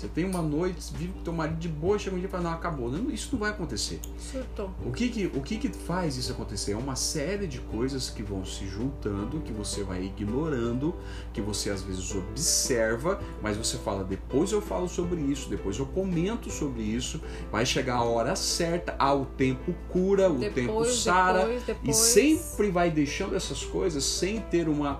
[0.00, 2.44] você tem uma noite, vive com teu marido de boa, chega um dia e fala,
[2.44, 2.90] não, acabou.
[2.90, 4.00] Não, isso não vai acontecer.
[4.18, 4.70] Surtou.
[4.82, 6.72] O que que, o que que faz isso acontecer?
[6.72, 10.94] É uma série de coisas que vão se juntando, que você vai ignorando,
[11.34, 15.84] que você às vezes observa, mas você fala, depois eu falo sobre isso, depois eu
[15.84, 17.20] comento sobre isso,
[17.52, 21.96] vai chegar a hora certa, ah, o tempo cura, o depois, tempo sara, depois, depois.
[21.96, 24.98] e sempre vai deixando essas coisas sem ter uma,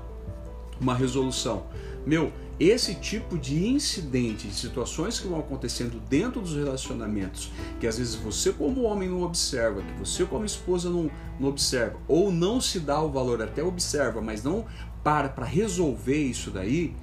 [0.78, 1.64] uma resolução.
[2.06, 7.98] Meu, esse tipo de incidente, de situações que vão acontecendo dentro dos relacionamentos, que às
[7.98, 12.60] vezes você como homem não observa, que você como esposa não, não observa, ou não
[12.60, 14.66] se dá o valor, até observa, mas não
[15.02, 16.94] para para resolver isso daí,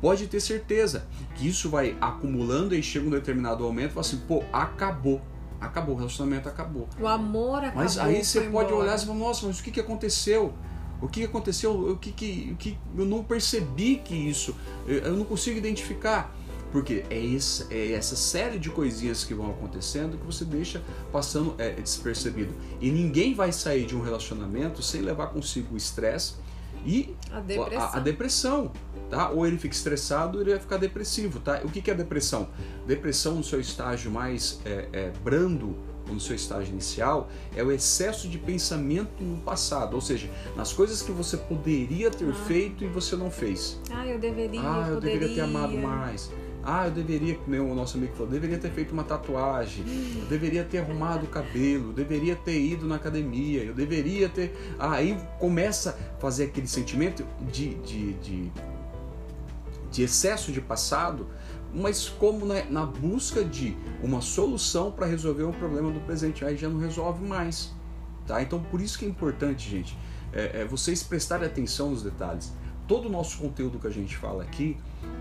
[0.00, 4.18] pode ter certeza que isso vai acumulando e chega um determinado momento e fala assim,
[4.28, 5.20] pô, acabou.
[5.58, 6.86] Acabou, o relacionamento acabou.
[7.00, 7.82] O amor acabou.
[7.82, 8.74] Mas aí você pode embora.
[8.74, 10.52] olhar e falar, nossa, mas o que, que aconteceu?
[11.00, 11.90] O que aconteceu?
[11.90, 14.54] O que, que, o que eu não percebi que isso,
[14.86, 16.34] eu não consigo identificar.
[16.72, 20.82] Porque é essa, é essa série de coisinhas que vão acontecendo que você deixa
[21.12, 22.52] passando é, despercebido.
[22.80, 26.34] E ninguém vai sair de um relacionamento sem levar consigo o estresse
[26.84, 27.80] e a depressão.
[27.80, 28.72] A, a, depressão
[29.10, 29.30] tá?
[29.30, 31.60] Ou ele fica estressado, ou ele vai ficar depressivo, tá?
[31.64, 32.48] O que, que é depressão?
[32.86, 35.76] Depressão no seu estágio mais é, é, brando
[36.12, 41.02] no seu estágio inicial, é o excesso de pensamento no passado, ou seja, nas coisas
[41.02, 42.34] que você poderia ter ah.
[42.46, 43.80] feito e você não fez.
[43.90, 44.60] Ah, eu deveria.
[44.60, 45.18] Ah, eu poderia.
[45.18, 46.30] deveria ter amado mais.
[46.68, 49.84] Ah, eu deveria, como o nosso amigo falou, deveria ter feito uma tatuagem,
[50.20, 54.52] eu deveria ter arrumado o cabelo, eu deveria ter ido na academia, eu deveria ter.
[54.76, 58.52] Ah, aí começa a fazer aquele sentimento de, de, de,
[59.92, 61.28] de excesso de passado,
[61.76, 66.56] mas como na, na busca de uma solução para resolver um problema do presente, aí
[66.56, 67.72] já não resolve mais.
[68.26, 68.42] Tá?
[68.42, 69.96] Então por isso que é importante, gente,
[70.32, 72.52] é, é vocês prestarem atenção nos detalhes.
[72.88, 74.76] Todo o nosso conteúdo que a gente fala aqui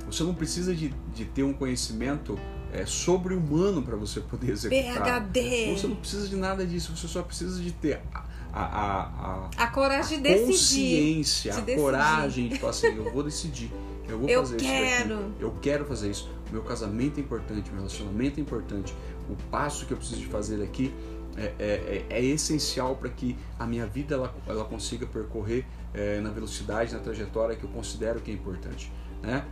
[0.05, 2.37] você não precisa de, de ter um conhecimento
[2.71, 5.21] é, sobre-humano para você poder executar.
[5.21, 5.75] PHD!
[5.75, 9.63] Você não precisa de nada disso, você só precisa de ter a, a, a, a,
[9.63, 10.45] a coragem de decidir.
[10.45, 11.81] Consciência, de a decidir.
[11.81, 13.71] coragem de falar assim, eu vou decidir.
[14.07, 15.13] Eu vou eu fazer quero.
[15.13, 15.23] isso.
[15.23, 15.33] Daqui.
[15.39, 16.29] Eu quero fazer isso.
[16.55, 18.95] Meu casamento é importante, meu relacionamento é importante.
[19.29, 20.93] O passo que eu preciso de fazer aqui
[21.35, 26.21] é, é, é, é essencial para que a minha vida ela, ela consiga percorrer é,
[26.21, 28.89] na velocidade, na trajetória que eu considero que é importante.
[29.21, 29.45] Né?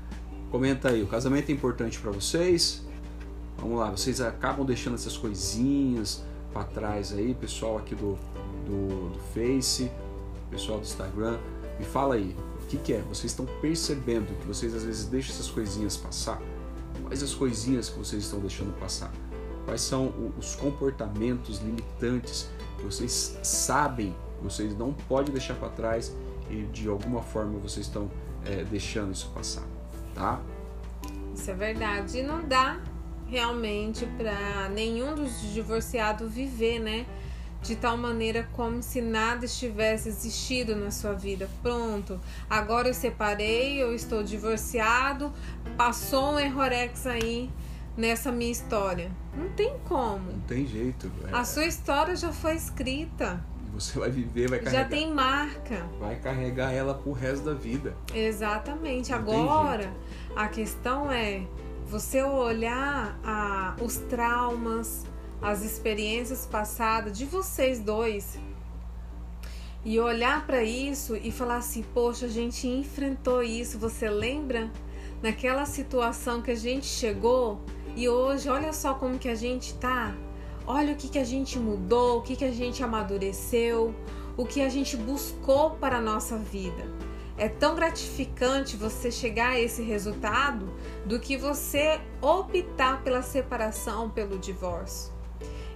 [0.50, 2.86] Comenta aí, o casamento é importante para vocês?
[3.58, 8.18] Vamos lá, vocês acabam deixando essas coisinhas para trás aí, pessoal aqui do,
[8.66, 9.92] do, do, Face,
[10.50, 11.38] pessoal do Instagram.
[11.78, 13.00] Me fala aí, o que, que é?
[13.10, 16.42] Vocês estão percebendo que vocês às vezes deixam essas coisinhas passar?
[17.13, 19.13] Quais as coisinhas que vocês estão deixando passar?
[19.65, 26.12] Quais são os comportamentos limitantes que vocês sabem vocês não podem deixar para trás
[26.49, 28.10] e de alguma forma vocês estão
[28.43, 29.62] é, deixando isso passar?
[30.15, 30.41] tá?
[31.36, 32.17] Isso é verdade.
[32.17, 32.82] E não dá
[33.28, 37.06] realmente para nenhum dos divorciados viver, né?
[37.63, 41.49] De tal maneira como se nada estivesse existido na sua vida.
[41.62, 45.34] Pronto, agora eu separei, eu estou divorciado,
[45.78, 47.49] passou um errorex aí
[47.97, 49.12] nessa minha história.
[49.36, 50.32] Não tem como.
[50.32, 51.12] Não tem jeito.
[51.28, 51.36] É...
[51.36, 53.41] A sua história já foi escrita
[53.73, 54.84] você vai viver, vai carregar.
[54.84, 55.84] Já tem marca.
[55.99, 57.95] Vai carregar ela pro resto da vida.
[58.13, 59.12] Exatamente.
[59.12, 59.91] Não Agora,
[60.36, 61.47] a questão é
[61.88, 65.08] você olhar a, os traumas,
[65.43, 68.39] as experiências passadas de vocês dois
[69.86, 73.77] e olhar para isso e falar assim: Poxa, a gente enfrentou isso.
[73.77, 74.71] Você lembra
[75.21, 77.62] naquela situação que a gente chegou
[77.95, 80.15] e hoje, olha só como que a gente tá?
[80.65, 83.93] Olha o que, que a gente mudou, o que, que a gente amadureceu,
[84.38, 86.89] o que a gente buscou para a nossa vida.
[87.38, 90.71] É tão gratificante você chegar a esse resultado
[91.06, 95.12] do que você optar pela separação, pelo divórcio.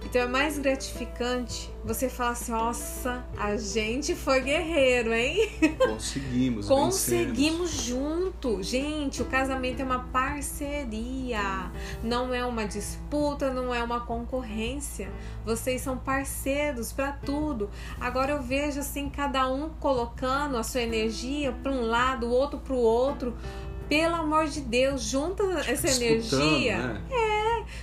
[0.08, 5.50] Então é mais gratificante você falar assim: nossa, a gente foi guerreiro, hein?
[5.76, 6.66] Conseguimos.
[6.66, 7.84] Conseguimos vencemos.
[7.84, 8.62] junto.
[8.62, 11.70] Gente, o casamento é uma parceria.
[12.02, 15.10] Não é uma disputa, não é uma concorrência.
[15.44, 17.68] Vocês são parceiros para tudo.
[18.00, 22.58] Agora eu vejo assim, cada um colocando a sua energia para um lado, o outro
[22.58, 23.36] para o outro.
[23.90, 26.78] Pelo amor de Deus, junta essa energia.
[26.78, 27.02] Né?
[27.10, 27.37] É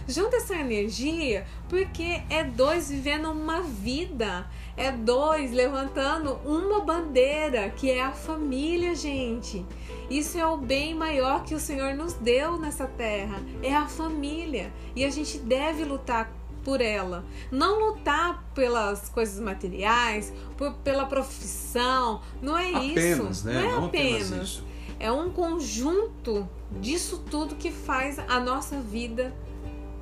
[0.07, 4.49] Junta essa energia porque é dois vivendo uma vida.
[4.77, 9.65] É dois levantando uma bandeira, que é a família, gente.
[10.09, 13.41] Isso é o bem maior que o Senhor nos deu nessa terra.
[13.63, 14.73] É a família.
[14.95, 16.31] E a gente deve lutar
[16.63, 17.23] por ela.
[17.51, 22.21] Não lutar pelas coisas materiais, por, pela profissão.
[22.41, 23.47] Não é apenas, isso.
[23.47, 23.53] Né?
[23.53, 24.27] Não é não apenas.
[24.31, 24.63] apenas
[24.99, 26.47] é um conjunto
[26.79, 29.33] disso tudo que faz a nossa vida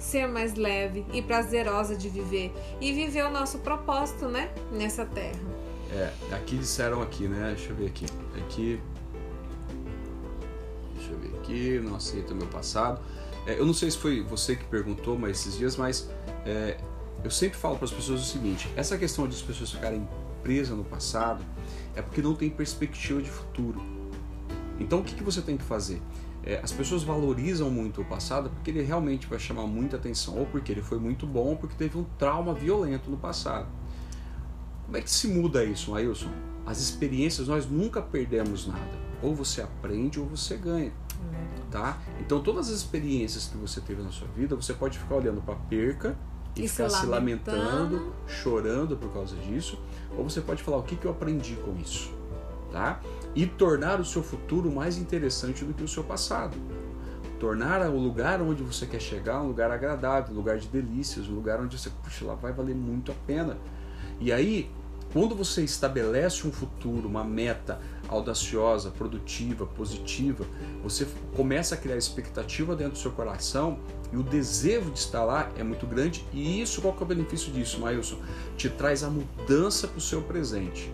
[0.03, 5.39] ser mais leve e prazerosa de viver e viver o nosso propósito, né, nessa terra.
[5.91, 7.53] É, aqui disseram aqui, né?
[7.55, 8.05] Deixa eu ver aqui.
[8.37, 8.81] Aqui
[10.95, 13.01] Deixa eu ver aqui, não aceito meu passado.
[13.45, 16.09] É, eu não sei se foi você que perguntou, mas esses dias, mas
[16.45, 16.77] é,
[17.23, 20.07] eu sempre falo para as pessoas o seguinte: essa questão de as pessoas ficarem
[20.41, 21.43] presas no passado
[21.95, 23.81] é porque não tem perspectiva de futuro.
[24.79, 26.01] Então o que, que você tem que fazer?
[26.45, 30.45] É, as pessoas valorizam muito o passado porque ele realmente vai chamar muita atenção, ou
[30.45, 33.67] porque ele foi muito bom, ou porque teve um trauma violento no passado.
[34.85, 36.29] Como é que se muda isso, Ailson?
[36.65, 39.03] As experiências, nós nunca perdemos nada.
[39.21, 40.91] Ou você aprende ou você ganha.
[41.71, 41.97] Tá?
[42.19, 45.55] Então, todas as experiências que você teve na sua vida, você pode ficar olhando para
[45.55, 46.15] a perca
[46.55, 47.57] e, e ficar se lamentando.
[47.57, 49.79] se lamentando, chorando por causa disso,
[50.15, 52.13] ou você pode falar o que, que eu aprendi com isso.
[52.73, 52.99] Tá?
[53.35, 56.55] e tornar o seu futuro mais interessante do que o seu passado.
[57.39, 61.35] Tornar o lugar onde você quer chegar um lugar agradável, um lugar de delícias, um
[61.35, 63.57] lugar onde você, puxa, lá vai valer muito a pena.
[64.19, 64.69] E aí,
[65.11, 70.45] quando você estabelece um futuro, uma meta, audaciosa, produtiva, positiva,
[70.81, 73.79] você começa a criar expectativa dentro do seu coração
[74.11, 76.25] e o desejo de estar lá é muito grande.
[76.31, 78.17] E isso, qual que é o benefício disso, Mailson?
[78.55, 80.91] Te traz a mudança para o seu presente,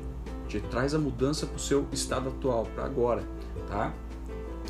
[0.50, 3.24] te traz a mudança para o seu estado atual, para agora,
[3.68, 3.94] tá?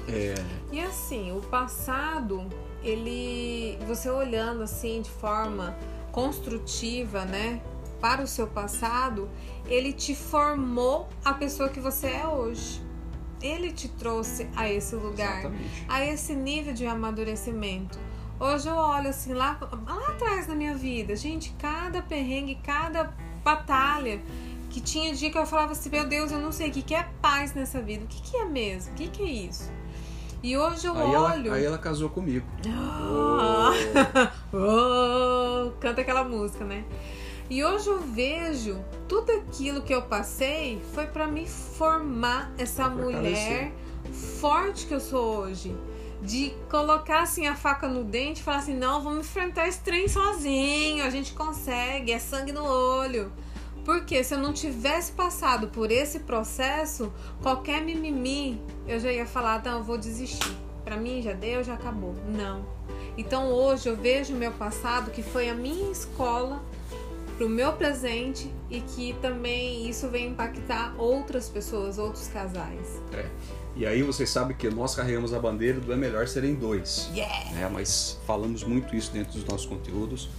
[0.07, 0.35] É...
[0.71, 2.45] E assim, o passado,
[2.83, 5.75] ele, você olhando assim de forma
[6.11, 7.61] construtiva, né,
[8.01, 9.29] para o seu passado,
[9.67, 12.81] ele te formou a pessoa que você é hoje.
[13.41, 15.85] Ele te trouxe a esse lugar, Exatamente.
[15.87, 17.97] a esse nível de amadurecimento.
[18.37, 23.13] Hoje eu olho assim lá, lá atrás na minha vida, gente, cada perrengue, cada
[23.43, 24.21] batalha
[24.69, 26.95] que tinha dia que eu falava assim, meu Deus, eu não sei o que, que
[26.95, 29.71] é paz nessa vida, o que, que é mesmo, o que, que é isso?
[30.41, 31.47] E hoje eu aí olho.
[31.47, 32.45] Ela, aí ela casou comigo.
[32.65, 33.71] oh.
[34.55, 35.71] oh.
[35.81, 36.85] Canta aquela música, né?
[37.49, 43.73] E hoje eu vejo tudo aquilo que eu passei foi para me formar essa mulher
[44.39, 45.75] forte que eu sou hoje.
[46.21, 50.07] De colocar assim a faca no dente e falar assim: não, vamos enfrentar esse trem
[50.07, 53.31] sozinho, a gente consegue, é sangue no olho.
[53.89, 57.11] Porque se eu não tivesse passado por esse processo,
[57.41, 60.55] qualquer mimimi, eu já ia falar, não, eu vou desistir.
[60.85, 62.13] Para mim já deu, já acabou.
[62.27, 62.63] Não.
[63.17, 66.61] Então hoje eu vejo o meu passado, que foi a minha escola,
[67.35, 73.01] para o meu presente e que também isso vem impactar outras pessoas, outros casais.
[73.11, 73.25] É.
[73.75, 77.09] E aí vocês sabem que nós carregamos a bandeira do é melhor serem dois.
[77.11, 77.51] Yeah.
[77.53, 77.69] Né?
[77.73, 80.29] Mas falamos muito isso dentro dos nossos conteúdos.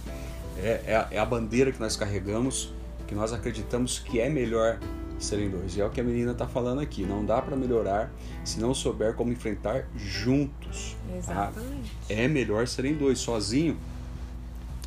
[0.57, 2.71] É, é, é a bandeira que nós carregamos
[3.11, 4.79] que nós acreditamos que é melhor
[5.19, 5.75] serem dois.
[5.75, 7.03] E é o que a menina está falando aqui.
[7.03, 8.09] Não dá para melhorar
[8.45, 10.95] se não souber como enfrentar juntos.
[11.05, 11.17] Tá?
[11.17, 11.91] Exatamente.
[12.07, 12.13] Tá?
[12.13, 13.19] É melhor serem dois.
[13.19, 13.77] Sozinho,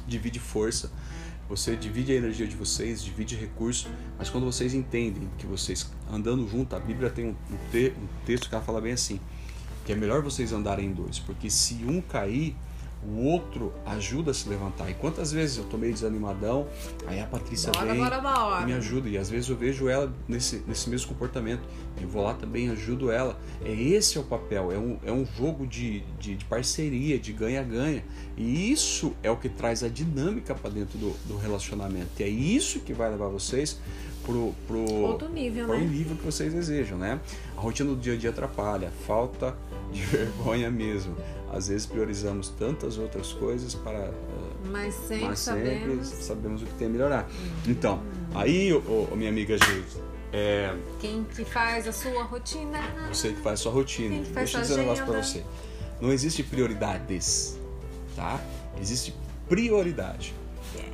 [0.09, 0.91] divide força.
[1.51, 6.49] Você divide a energia de vocês, divide recurso, mas quando vocês entendem que vocês andando
[6.49, 9.21] junto, a Bíblia tem um, um, te, um texto que ela fala bem assim,
[9.85, 12.57] que é melhor vocês andarem em dois, porque se um cair,
[13.07, 14.91] o outro ajuda a se levantar.
[14.91, 16.67] E quantas vezes eu tô meio desanimadão,
[17.07, 19.09] aí a Patrícia bora, vem bora, e me ajuda.
[19.09, 21.63] E às vezes eu vejo ela nesse, nesse mesmo comportamento.
[22.01, 23.39] Eu vou lá também, ajudo ela.
[23.65, 27.33] É esse é o papel, é um, é um jogo de, de, de parceria, de
[27.33, 28.03] ganha-ganha.
[28.37, 32.09] E isso é o que traz a dinâmica para dentro do, do relacionamento.
[32.19, 33.79] E é isso que vai levar vocês
[34.25, 35.85] pro, pro, Outro nível, pro né?
[35.85, 37.21] nível que vocês desejam, né?
[37.57, 39.55] A rotina do dia a dia atrapalha, falta
[39.93, 41.15] de vergonha mesmo
[41.55, 46.09] às vezes priorizamos tantas outras coisas para uh, mas sempre, mas sempre sabemos...
[46.09, 46.63] sabemos...
[46.63, 47.31] o que tem a melhorar.
[47.31, 47.51] Hum.
[47.69, 48.03] Então,
[48.35, 49.85] aí, oh, oh, minha amiga Gil,
[50.33, 50.75] é...
[51.01, 52.81] quem que faz a sua rotina?
[53.09, 54.25] Você que faz a sua rotina.
[54.35, 55.45] Deixa eu dizer um negócio para você.
[56.01, 57.57] Não existe prioridades,
[58.17, 58.41] tá?
[58.81, 59.15] Existe
[59.49, 60.35] prioridade.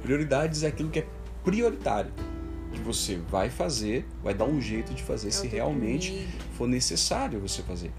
[0.03, 1.07] Prioridades é aquilo que é
[1.43, 2.13] prioritário
[2.73, 7.41] que você vai fazer, vai dar um jeito de fazer é se realmente for necessário
[7.41, 7.91] você fazer.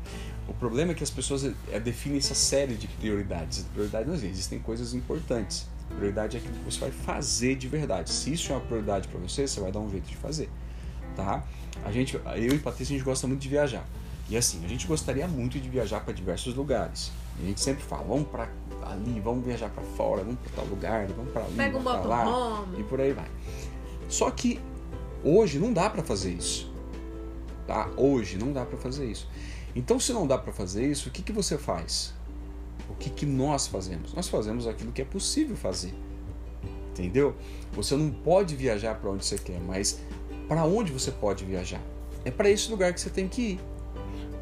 [0.52, 3.66] O problema é que as pessoas é, definem essa série de prioridades.
[3.74, 5.66] Prioridade não existe, existem coisas importantes.
[5.96, 8.10] Prioridade é aquilo que você vai fazer de verdade.
[8.10, 10.50] Se isso é uma prioridade para você, você vai dar um jeito de fazer,
[11.16, 11.46] tá?
[11.86, 13.88] A gente, eu e Patrícia, a gente gosta muito de viajar.
[14.30, 17.14] E assim, a gente gostaria muito de viajar para diversos lugares.
[17.42, 18.50] A gente sempre fala, vamos para
[18.92, 22.02] ali, vamos viajar para fora, vamos para tal lugar, vamos para ali, Pega um vamos
[22.02, 23.28] para lá e por aí vai.
[24.10, 24.60] Só que
[25.24, 26.70] hoje não dá para fazer isso,
[27.66, 27.90] tá?
[27.96, 29.30] Hoje não dá para fazer isso.
[29.76, 32.14] Então, se não dá para fazer isso, o que, que você faz?
[32.90, 34.14] O que, que nós fazemos?
[34.14, 35.94] Nós fazemos aquilo que é possível fazer.
[36.92, 37.36] Entendeu?
[37.72, 40.00] Você não pode viajar para onde você quer, mas
[40.48, 41.82] para onde você pode viajar?
[42.26, 43.60] É para esse lugar que você tem que ir.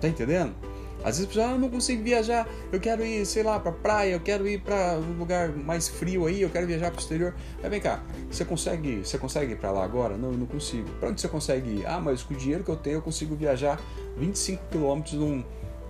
[0.01, 0.55] Tá entendendo?
[1.03, 4.13] Às vezes a pessoa, ah, não consigo viajar, eu quero ir, sei lá, pra praia,
[4.13, 7.33] eu quero ir para um lugar mais frio aí, eu quero viajar para o exterior.
[7.61, 10.17] Mas vem cá, você consegue, você consegue ir para lá agora?
[10.17, 10.89] Não, eu não consigo.
[10.99, 11.85] Para onde você consegue ir?
[11.85, 13.79] Ah, mas com o dinheiro que eu tenho, eu consigo viajar
[14.17, 15.43] 25 quilômetros num,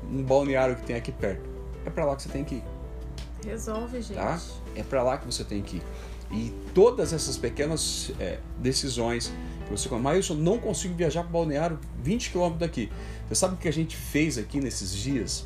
[0.04, 1.50] num balneário que tem aqui perto.
[1.86, 2.64] É para lá que você tem que ir.
[3.46, 4.18] Resolve, gente.
[4.18, 4.40] Tá?
[4.76, 5.84] É para lá que você tem que ir.
[6.32, 9.34] E todas essas pequenas é, decisões
[9.66, 12.92] que você mas eu não consigo viajar para o balneário 20 quilômetros daqui.
[13.30, 15.46] Você sabe o que a gente fez aqui nesses dias?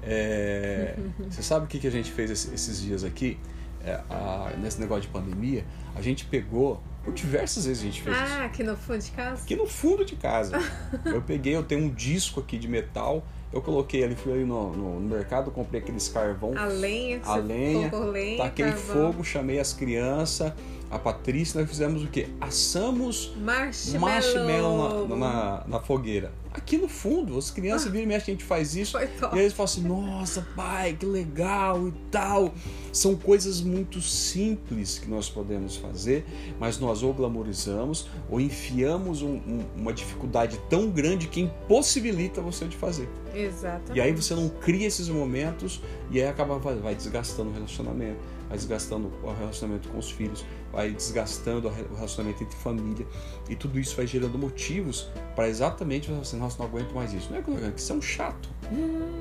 [0.00, 0.94] É,
[1.28, 3.36] você sabe o que a gente fez esses dias aqui?
[3.84, 8.16] É, a, nesse negócio de pandemia, a gente pegou, por diversas vezes a gente fez
[8.16, 8.34] ah, isso.
[8.34, 9.42] Ah, aqui no fundo de casa?
[9.42, 10.56] Aqui no fundo de casa.
[11.04, 14.72] eu peguei, eu tenho um disco aqui de metal, eu coloquei ali, fui ali no,
[14.72, 16.56] no, no mercado, comprei aqueles carvão.
[16.56, 17.90] A lenha, a lenha,
[18.38, 19.12] taquei carvão.
[19.12, 20.52] fogo, chamei as crianças
[20.90, 22.28] a Patrícia, nós fizemos o quê?
[22.40, 26.32] Assamos marshmallow, marshmallow na, na, na, fogueira.
[26.52, 28.96] aqui no fundo, as crianças viram e mexem, a gente faz isso.
[28.98, 32.54] E aí eles falam assim, nossa, pai, que legal e tal.
[32.92, 36.24] São coisas muito simples que nós podemos fazer,
[36.58, 42.64] mas nós ou glamorizamos ou enfiamos um- um- uma dificuldade tão grande que impossibilita você
[42.66, 43.08] de fazer.
[43.34, 43.96] Exatamente.
[43.96, 48.18] E aí você não cria esses momentos e aí acaba vai, vai desgastando o relacionamento,
[48.48, 53.06] vai desgastando o relacionamento com os filhos, vai desgastando o re- o relacionamento entre família
[53.48, 57.30] e tudo isso vai gerando motivos para exatamente você assim, nossa, não aguento mais isso.
[57.30, 58.48] Não é que não aguento, você é um chato.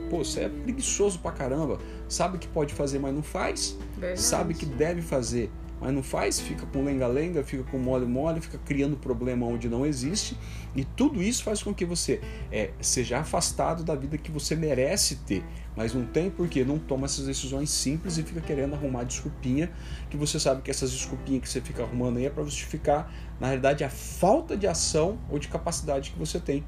[0.09, 1.79] Pô, você é preguiçoso pra caramba.
[2.07, 3.77] Sabe que pode fazer, mas não faz.
[3.97, 4.21] Verdade.
[4.21, 8.95] Sabe que deve fazer, mas não faz, fica com lenga-lenga, fica com mole-mole, fica criando
[8.95, 10.37] problema onde não existe.
[10.75, 12.21] E tudo isso faz com que você
[12.51, 15.43] é, seja afastado da vida que você merece ter.
[15.75, 19.71] Mas não tem porque não toma essas decisões simples e fica querendo arrumar desculpinha,
[20.09, 23.47] que você sabe que essas desculpinhas que você fica arrumando aí é para justificar, na
[23.47, 26.63] realidade, a falta de ação ou de capacidade que você tem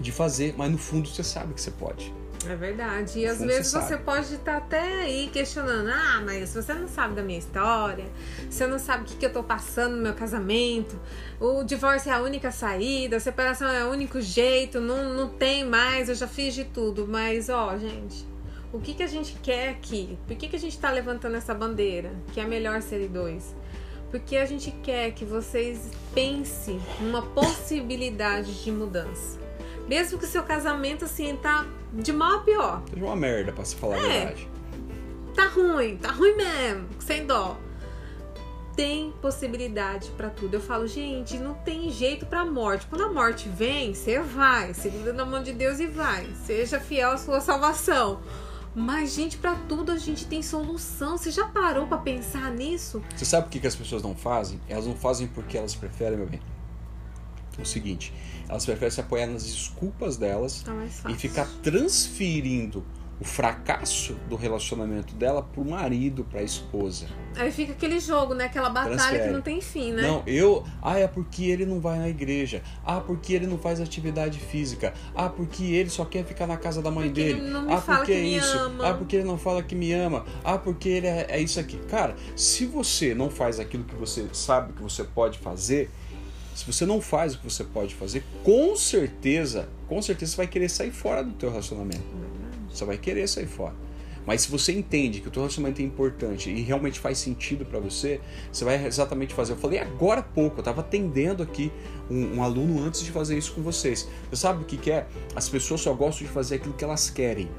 [0.00, 2.12] de fazer, mas no fundo você sabe que você pode.
[2.48, 3.18] É verdade.
[3.20, 7.14] E às Como vezes você pode estar até aí questionando: ah, mas você não sabe
[7.14, 8.04] da minha história,
[8.48, 10.98] você não sabe o que, que eu tô passando no meu casamento,
[11.40, 15.64] o divórcio é a única saída, a separação é o único jeito, não, não tem
[15.64, 17.06] mais, eu já fiz de tudo.
[17.06, 18.26] Mas, ó, gente,
[18.72, 20.18] o que, que a gente quer aqui?
[20.26, 22.12] Por que, que a gente tá levantando essa bandeira?
[22.32, 23.54] Que é melhor serem dois?
[24.10, 29.43] Porque a gente quer que vocês pensem numa possibilidade de mudança.
[29.88, 32.82] Mesmo que o seu casamento, assim, tá de mal a pior.
[32.90, 34.02] Seja uma merda, pra se falar a É.
[34.26, 34.48] verdade.
[35.34, 37.56] Tá ruim, tá ruim mesmo, sem dó.
[38.76, 40.54] Tem possibilidade pra tudo.
[40.54, 42.86] Eu falo, gente, não tem jeito pra morte.
[42.86, 46.28] Quando a morte vem, você vai, segura na mão de Deus e vai.
[46.44, 48.20] Seja fiel à sua salvação.
[48.74, 51.16] Mas, gente, pra tudo a gente tem solução.
[51.16, 53.00] Você já parou pra pensar nisso?
[53.14, 54.60] Você sabe por que, que as pessoas não fazem?
[54.68, 56.40] Elas não fazem porque elas preferem, meu bem.
[57.60, 58.12] O seguinte,
[58.48, 60.74] elas preferem se apoiar nas desculpas delas Tá
[61.10, 62.84] e ficar transferindo
[63.20, 67.06] o fracasso do relacionamento dela pro marido, pra esposa.
[67.36, 68.46] Aí fica aquele jogo, né?
[68.46, 69.24] Aquela batalha Transfere.
[69.24, 70.02] que não tem fim, né?
[70.02, 70.64] Não, eu.
[70.82, 72.60] Ah, é porque ele não vai na igreja.
[72.84, 74.92] Ah, porque ele não faz atividade física.
[75.14, 77.40] Ah, porque ele só quer ficar na casa da mãe Porque dele.
[77.40, 78.58] ele não me ah, fala porque que é me isso.
[78.58, 78.88] ama.
[78.88, 80.24] Ah, porque ele não fala que me ama.
[80.42, 81.78] Ah, porque ele é, é isso aqui.
[81.88, 85.88] Cara, se você não faz aquilo que você sabe que você pode fazer,
[86.54, 90.46] se você não faz o que você pode fazer, com certeza, com certeza você vai
[90.46, 92.04] querer sair fora do teu relacionamento.
[92.70, 93.74] Você vai querer sair fora.
[94.26, 97.78] Mas se você entende que o teu relacionamento é importante e realmente faz sentido pra
[97.78, 99.52] você, você vai exatamente fazer.
[99.52, 101.70] Eu falei agora há pouco, eu tava atendendo aqui
[102.10, 104.08] um, um aluno antes de fazer isso com vocês.
[104.30, 105.06] Você sabe o que, que é?
[105.36, 107.50] As pessoas só gostam de fazer aquilo que elas querem.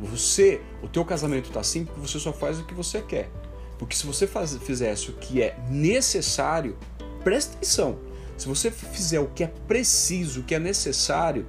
[0.00, 3.30] Você, o teu casamento tá assim porque você só faz o que você quer.
[3.78, 6.76] Porque se você faz, fizesse o que é necessário,
[7.22, 7.98] presta atenção.
[8.36, 11.46] Se você fizer o que é preciso, o que é necessário,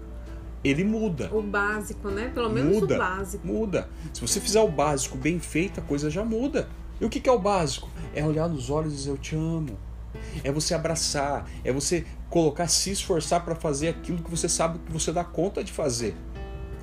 [0.63, 1.30] ele muda.
[1.34, 2.32] O básico, né?
[2.34, 2.95] Pelo menos Muda.
[2.95, 3.45] o básico.
[3.45, 3.89] Muda.
[4.13, 6.69] Se você fizer o básico bem feito, a coisa já muda.
[7.01, 7.89] E o que que é o básico?
[8.15, 9.78] É olhar nos olhos e dizer eu te amo.
[10.43, 14.91] É você abraçar, é você colocar, se esforçar para fazer aquilo que você sabe que
[14.91, 16.15] você dá conta de fazer.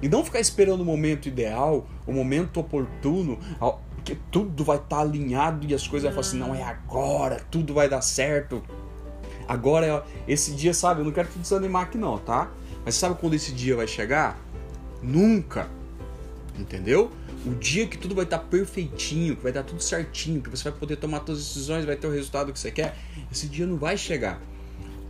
[0.02, 3.38] E não ficar esperando o momento ideal, o momento oportuno,
[4.04, 7.72] que tudo vai estar alinhado e as coisas vão falar assim, não é agora, tudo
[7.72, 8.62] vai dar certo.
[9.50, 11.00] Agora é esse dia, sabe?
[11.00, 12.48] Eu não quero te desanimar aqui não, tá?
[12.84, 14.38] Mas sabe quando esse dia vai chegar?
[15.02, 15.68] Nunca.
[16.56, 17.10] Entendeu?
[17.44, 20.78] O dia que tudo vai estar perfeitinho, que vai dar tudo certinho, que você vai
[20.78, 22.96] poder tomar todas as decisões, vai ter o resultado que você quer,
[23.32, 24.40] esse dia não vai chegar.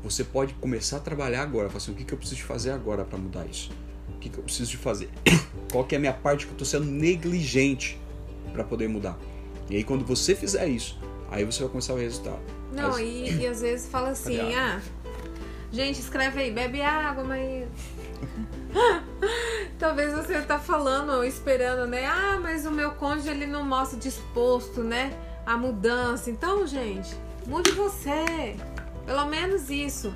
[0.02, 3.04] Você pode começar a trabalhar agora, falar assim, o que, que eu preciso fazer agora
[3.04, 3.70] para mudar isso?
[4.08, 5.10] O que, que eu preciso de fazer?
[5.70, 8.00] Qual que é a minha parte que eu estou sendo negligente
[8.54, 9.18] para poder mudar?
[9.68, 10.98] E aí quando você fizer isso,
[11.30, 12.59] aí você vai começar o resultado.
[12.72, 14.80] Não, e, e às vezes fala assim, ah,
[15.72, 17.68] gente, escreve aí, bebe água, mas.
[19.78, 22.06] Talvez você tá falando ou esperando, né?
[22.06, 25.12] Ah, mas o meu cônjuge ele não mostra disposto, né?
[25.46, 26.30] A mudança.
[26.30, 27.16] Então, gente,
[27.46, 28.56] mude você.
[29.06, 30.14] Pelo menos isso.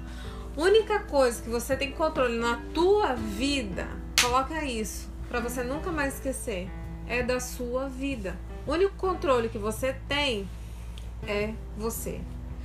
[0.56, 3.88] Única coisa que você tem controle na tua vida,
[4.20, 6.70] coloca isso, pra você nunca mais esquecer,
[7.08, 8.38] é da sua vida.
[8.64, 10.48] O único controle que você tem
[11.26, 12.20] é você.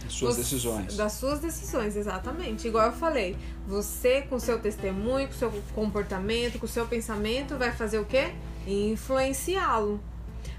[0.10, 0.95] Suas decisões.
[0.95, 2.68] Das suas decisões, exatamente.
[2.68, 3.38] Igual eu falei,
[3.68, 8.34] você com seu testemunho, com seu comportamento, com seu pensamento, vai fazer o quê?
[8.68, 9.99] Influenciá-lo.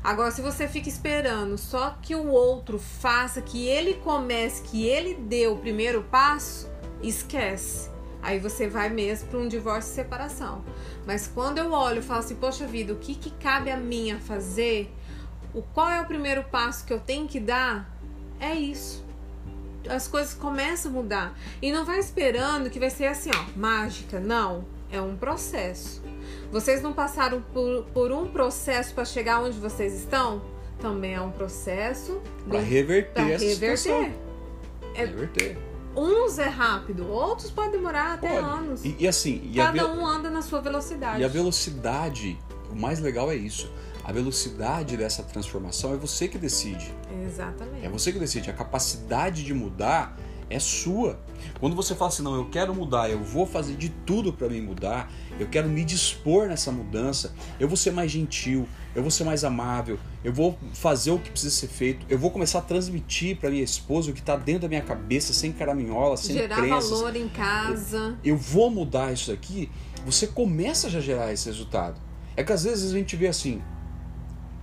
[0.02, 5.14] Agora, se você fica esperando só que o outro faça, que ele comece, que ele
[5.14, 6.70] dê o primeiro passo,
[7.02, 7.90] esquece.
[8.22, 10.64] Aí você vai mesmo para um divórcio e separação.
[11.06, 14.12] Mas quando eu olho e falo assim, poxa vida, o que, que cabe a mim
[14.12, 14.94] a fazer?
[15.54, 17.90] O, qual é o primeiro passo que eu tenho que dar?
[18.38, 19.04] É isso.
[19.88, 21.38] As coisas começam a mudar.
[21.60, 24.18] E não vai esperando que vai ser assim, ó, mágica.
[24.20, 24.64] Não.
[24.92, 26.02] É um processo.
[26.50, 30.42] Vocês não passaram por, por um processo para chegar onde vocês estão?
[30.80, 32.20] Também é um processo.
[32.48, 33.76] Para reverter pra reverter.
[33.78, 34.12] situação.
[34.94, 35.58] É- Reverter.
[35.96, 38.44] Uns é rápido, outros podem demorar até Pode.
[38.48, 38.84] anos.
[38.84, 41.20] E, e assim, e Cada um anda na sua velocidade.
[41.20, 42.38] e a velocidade,
[42.70, 43.72] o mais legal é isso.
[44.10, 46.92] A velocidade dessa transformação é você que decide.
[47.24, 47.86] Exatamente.
[47.86, 48.50] É você que decide.
[48.50, 50.18] A capacidade de mudar
[50.50, 51.20] é sua.
[51.60, 54.60] Quando você fala assim, não, eu quero mudar, eu vou fazer de tudo para me
[54.60, 55.08] mudar,
[55.38, 59.44] eu quero me dispor nessa mudança, eu vou ser mais gentil, eu vou ser mais
[59.44, 63.48] amável, eu vou fazer o que precisa ser feito, eu vou começar a transmitir para
[63.48, 66.90] minha esposa o que está dentro da minha cabeça, sem caraminhola, sem Gerar crenças.
[66.90, 68.18] valor em casa.
[68.24, 69.70] Eu vou mudar isso aqui.
[70.04, 72.00] Você começa já a gerar esse resultado.
[72.36, 73.62] É que às vezes a gente vê assim,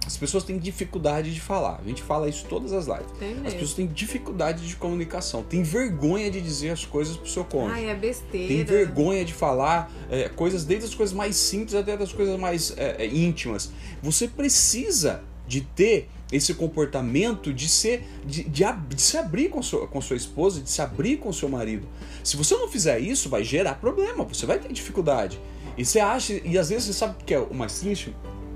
[0.08, 1.82] as pessoas têm dificuldade de falar.
[1.84, 3.12] A gente fala isso todas as lives.
[3.20, 7.44] Tem As pessoas têm dificuldade de comunicação, têm vergonha de dizer as coisas pro seu
[7.44, 7.74] cônjuge.
[7.74, 8.48] Ai, é besteira.
[8.48, 12.74] Tem vergonha de falar é, coisas, desde as coisas mais simples até das coisas mais
[12.78, 13.70] é, é, íntimas.
[14.02, 19.88] Você precisa de ter esse comportamento de ser de, de, de se abrir com sua,
[19.88, 21.86] com sua esposa, de se abrir com seu marido.
[22.24, 25.38] Se você não fizer isso, vai gerar problema, você vai ter dificuldade.
[25.78, 28.16] E você acha, e às vezes você sabe o que é o mais triste,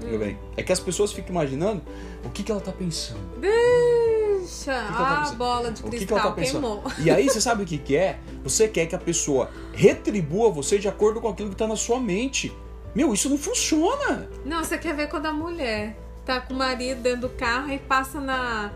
[0.10, 0.38] meu bem?
[0.58, 1.82] É que as pessoas ficam imaginando
[2.24, 3.20] o que, que ela tá pensando.
[3.40, 4.64] Deixa.
[4.66, 6.62] que ela tá Ah, a bola de O que, que cristal ela tá pensando?
[6.62, 6.84] queimou.
[7.00, 8.20] E aí você sabe o que, que é?
[8.44, 12.00] Você quer que a pessoa retribua você de acordo com aquilo que está na sua
[12.00, 12.52] mente.
[12.94, 14.28] Meu, isso não funciona.
[14.46, 15.96] Não, você quer ver quando a mulher
[16.26, 18.72] tá com o marido dentro do carro e passa na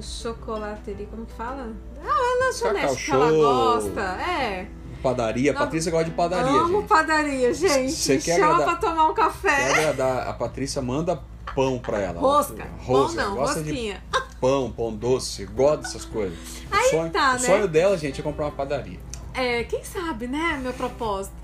[0.00, 1.72] chocolateria, como que fala?
[2.02, 4.00] Ah, lanchonete que ela gosta.
[4.00, 4.66] É.
[5.02, 5.54] Padaria, a.
[5.54, 6.88] Patrícia gosta de padaria, Amo gente.
[6.88, 7.92] padaria, gente.
[7.92, 9.72] Você quer Chama agradar- pra tomar um Quer café.
[9.72, 11.22] agradar a Patrícia, manda
[11.54, 12.20] pão pra ela.
[12.20, 12.66] Rosca.
[12.80, 13.22] Rosca.
[13.22, 14.02] Pão não, gosta rosquinha.
[14.12, 16.38] de pão, pão doce, gosta dessas coisas.
[16.70, 17.38] O Aí sonho, tá, o né?
[17.38, 18.98] sonho dela, gente, é comprar uma padaria.
[19.34, 20.58] É, quem sabe, né?
[20.62, 21.34] Meu propósito.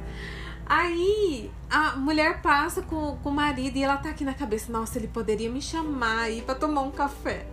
[0.66, 4.98] Aí a mulher passa com, com o marido e ela tá aqui na cabeça, nossa,
[4.98, 7.46] ele poderia me chamar aí pra tomar um café,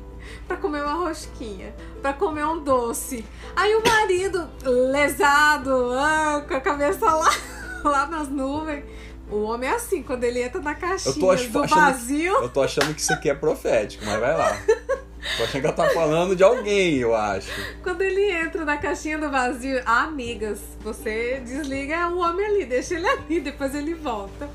[0.47, 3.25] pra comer uma rosquinha, pra comer um doce.
[3.55, 7.29] Aí o marido, lesado, ah, com a cabeça lá,
[7.83, 8.83] lá nas nuvens.
[9.29, 12.33] O homem é assim, quando ele entra na caixinha Eu ach- do vazio.
[12.43, 14.57] Eu tô achando que isso aqui é profético, mas vai lá.
[15.37, 17.49] Tô achando que ela tá falando de alguém, eu acho.
[17.81, 22.95] Quando ele entra na caixinha do vazio, ah, amigas, você desliga o homem ali, deixa
[22.95, 24.49] ele ali, depois ele volta.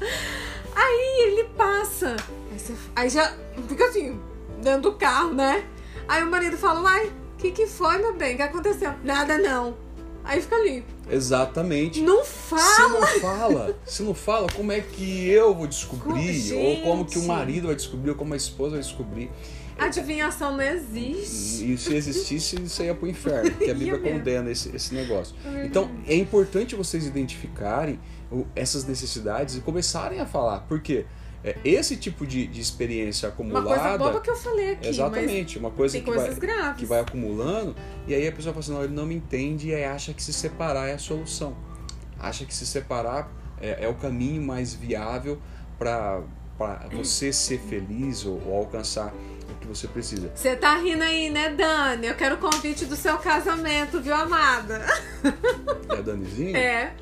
[0.74, 2.16] Aí ele passa.
[2.52, 3.32] Aí, você- aí já
[3.68, 4.20] fica assim,
[4.66, 5.64] dentro do carro, né?
[6.08, 8.34] Aí o marido fala, uai, o que, que foi, meu bem?
[8.34, 8.92] O que aconteceu?
[9.04, 9.76] Nada não.
[10.24, 10.84] Aí fica ali.
[11.08, 12.00] Exatamente.
[12.00, 13.00] Não Se fala!
[13.00, 16.52] não fala, se não fala, como é que eu vou descobrir?
[16.52, 19.30] Ou como que o marido vai descobrir, ou como a esposa vai descobrir?
[19.78, 21.72] Adivinhação não existe.
[21.72, 24.18] E se existisse, isso ia pro inferno, porque a Bíblia Ia mesmo.
[24.18, 25.36] condena esse, esse negócio.
[25.44, 25.66] verdade.
[25.68, 28.00] Então, é importante vocês identificarem
[28.56, 30.60] essas necessidades e começarem a falar.
[30.60, 31.04] Por quê?
[31.46, 33.66] É, esse tipo de, de experiência Uma acumulada.
[33.68, 36.80] coisa boba que eu falei aqui, Exatamente, uma coisa tem que vai, graves.
[36.80, 37.76] que vai acumulando,
[38.08, 40.20] e aí a pessoa fala assim, não, ele não me entende e aí acha que
[40.20, 41.56] se separar é a solução.
[42.18, 43.30] Acha que se separar
[43.60, 45.40] é, é o caminho mais viável
[45.78, 46.20] para
[46.90, 49.14] você ser feliz ou, ou alcançar
[49.48, 50.32] o que você precisa.
[50.34, 52.08] Você tá rindo aí, né, Dani?
[52.08, 54.84] Eu quero o convite do seu casamento, viu, amada?
[55.88, 56.58] É a Danizinha?
[56.58, 56.94] É,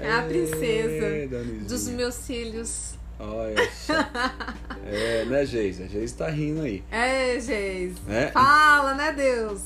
[0.00, 1.64] é a princesa É, Danizinha.
[1.64, 2.89] dos meus cílios.
[3.20, 3.94] Olha só.
[4.92, 5.84] É, né, Geisa?
[5.84, 7.94] A Geisa tá rindo aí, É, Geis.
[8.08, 8.32] né?
[8.32, 9.62] Fala, né, Deus?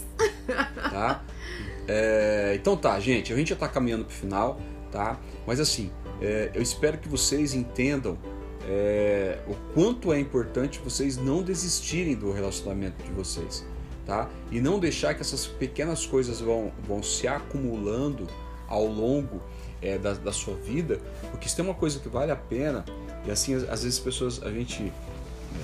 [0.90, 1.22] tá?
[1.88, 4.60] É, então tá, gente, a gente já tá caminhando pro final,
[4.92, 5.18] tá?
[5.46, 5.90] Mas assim,
[6.20, 8.18] é, eu espero que vocês entendam
[8.68, 13.64] é, o quanto é importante vocês não desistirem do relacionamento de vocês,
[14.04, 14.28] tá?
[14.50, 18.26] E não deixar que essas pequenas coisas vão, vão se acumulando
[18.68, 19.40] ao longo
[19.80, 20.98] é, da, da sua vida,
[21.30, 22.84] porque se tem uma coisa que vale a pena,
[23.26, 24.92] e assim, às, vezes as pessoas, a gente.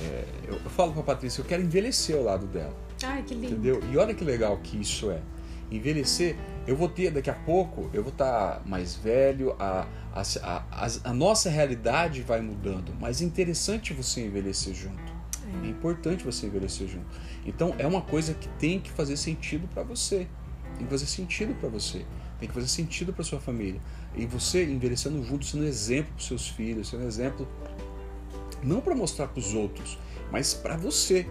[0.04, 2.74] é, eu, eu falo pra Patrícia, eu quero envelhecer ao lado dela.
[3.02, 3.46] Ai, que lindo.
[3.52, 3.80] Entendeu?
[3.90, 5.20] E olha que legal que isso é.
[5.70, 6.36] Envelhecer,
[6.66, 11.14] eu vou ter, daqui a pouco, eu vou estar mais velho, a, a, a, a
[11.14, 15.20] nossa realidade vai mudando, mas é interessante você envelhecer junto.
[15.64, 17.06] É importante você envelhecer junto.
[17.44, 20.26] Então é uma coisa que tem que fazer sentido para você.
[20.76, 22.04] Tem que fazer sentido para você.
[22.38, 23.80] Tem que fazer sentido para sua família.
[24.14, 27.46] E você envelhecendo junto, sendo um exemplo para seus filhos, sendo um exemplo
[28.62, 29.98] não para mostrar para os outros,
[30.30, 31.26] mas para você.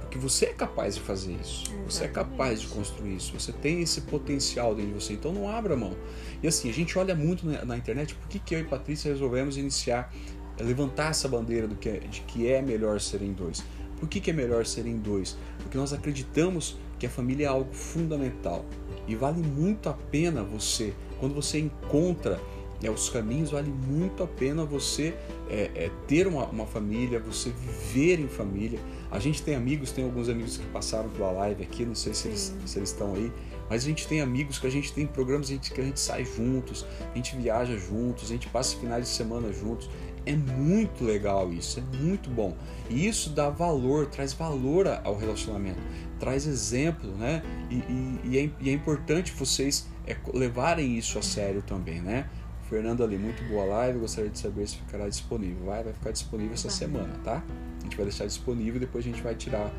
[0.00, 1.72] Porque você é capaz de fazer isso.
[1.86, 3.32] Você é capaz de construir isso.
[3.38, 5.12] Você tem esse potencial dentro de você.
[5.14, 5.96] Então não abra mão.
[6.42, 9.56] E assim, a gente olha muito na, internet por que, que eu e Patrícia resolvemos
[9.56, 10.14] iniciar,
[10.56, 13.64] é, levantar essa bandeira do que é, de que é melhor ser em dois.
[13.98, 15.36] Por que, que é melhor ser em dois?
[15.58, 18.64] Porque nós acreditamos que a família é algo fundamental.
[19.08, 20.94] E vale muito a pena você,
[21.24, 22.38] quando você encontra
[22.82, 25.14] é, os caminhos, vale muito a pena você
[25.48, 28.78] é, é, ter uma, uma, família, você viver em família.
[29.10, 32.28] A gente tem amigos, tem alguns amigos que passaram pela live aqui, não sei se
[32.28, 33.32] eles, se eles estão aí,
[33.70, 36.84] mas a gente tem amigos que a gente tem programas que a gente sai juntos,
[37.10, 39.88] a gente viaja juntos, a gente passa finais de semana juntos.
[40.26, 42.54] É muito legal isso, é muito bom.
[42.90, 45.80] E isso dá valor, traz valor ao relacionamento,
[46.18, 47.42] traz exemplo, né?
[47.70, 52.28] E, e, e, é, e é, importante vocês é, levarem isso a sério também, né?
[52.68, 55.66] Fernando ali, muito boa live, gostaria de saber se ficará disponível.
[55.66, 57.42] Vai, vai ficar disponível essa semana, tá?
[57.80, 59.70] A gente vai deixar disponível e depois a gente vai tirar,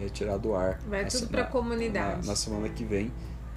[0.00, 0.78] é, tirar do ar.
[0.86, 2.20] Vai tudo para a comunidade.
[2.22, 3.10] Na, na, semana que vem,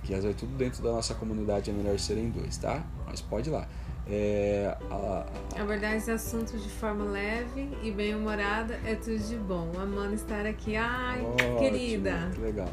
[0.04, 2.84] que vai tudo dentro da nossa comunidade É Melhor Serem Dois, tá?
[3.06, 3.68] Mas pode ir lá.
[4.08, 5.62] É, a, a...
[5.62, 9.72] Abordar esse assunto de forma leve e bem-humorada é tudo de bom.
[9.78, 10.76] Amando estar aqui.
[10.76, 12.32] Ai, ótimo, querida.
[12.34, 12.70] Que legal.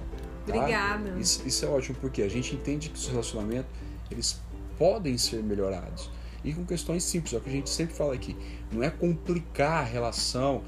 [0.46, 0.56] Tá?
[0.56, 1.14] Obrigada.
[1.18, 3.70] Isso, isso, é ótimo porque a gente entende que os relacionamentos
[4.10, 4.40] eles
[4.78, 6.10] podem ser melhorados.
[6.44, 8.36] E com questões simples, é o que a gente sempre fala aqui.
[8.70, 10.62] Não é complicar a relação,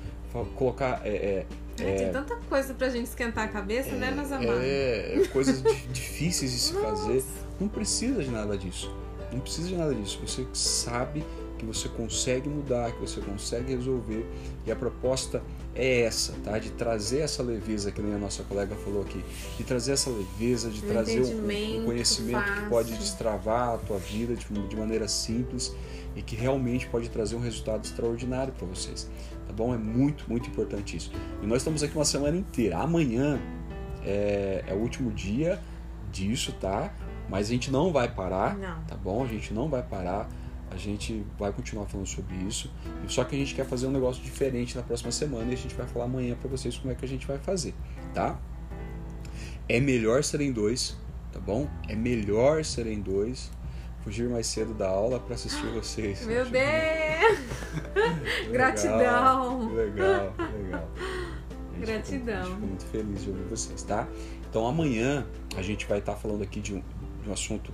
[0.57, 1.01] colocar.
[1.05, 1.47] É, é,
[1.81, 4.61] é, tem tanta coisa pra gente esquentar a cabeça, né, meus amados?
[4.61, 5.62] É, coisas
[5.93, 7.22] difíceis de se fazer.
[7.61, 8.93] Não precisa de nada disso.
[9.33, 10.20] Não precisa de nada disso.
[10.26, 11.24] Você sabe
[11.59, 14.24] que você consegue mudar, que você consegue resolver.
[14.66, 15.42] E a proposta
[15.74, 16.59] é essa, tá?
[16.59, 19.22] De trazer essa leveza, que nem a nossa colega falou aqui,
[19.56, 22.62] de trazer essa leveza, de um trazer um, um conhecimento fácil.
[22.62, 25.74] que pode destravar a tua vida de, de maneira simples
[26.16, 29.09] e que realmente pode trazer um resultado extraordinário para vocês,
[29.46, 29.74] tá bom?
[29.74, 31.12] É muito, muito importante isso.
[31.42, 32.78] E nós estamos aqui uma semana inteira.
[32.78, 33.40] Amanhã
[34.04, 35.61] é, é o último dia
[36.11, 36.92] disso, tá?
[37.28, 38.82] Mas a gente não vai parar, não.
[38.84, 39.22] tá bom?
[39.22, 40.28] A gente não vai parar.
[40.70, 42.70] A gente vai continuar falando sobre isso.
[43.08, 45.74] Só que a gente quer fazer um negócio diferente na próxima semana e a gente
[45.74, 47.74] vai falar amanhã para vocês como é que a gente vai fazer,
[48.14, 48.38] tá?
[49.68, 50.96] É melhor serem dois,
[51.32, 51.68] tá bom?
[51.88, 53.50] É melhor serem dois.
[54.02, 56.24] Fugir mais cedo da aula para assistir vocês.
[56.24, 57.38] Meu Deus!
[58.50, 59.74] Gratidão!
[59.74, 60.88] Legal, legal.
[61.80, 62.44] Gratidão.
[62.44, 64.08] Fico, muito feliz de ouvir vocês, tá?
[64.48, 66.82] Então amanhã a gente vai estar tá falando aqui de um,
[67.22, 67.72] de um assunto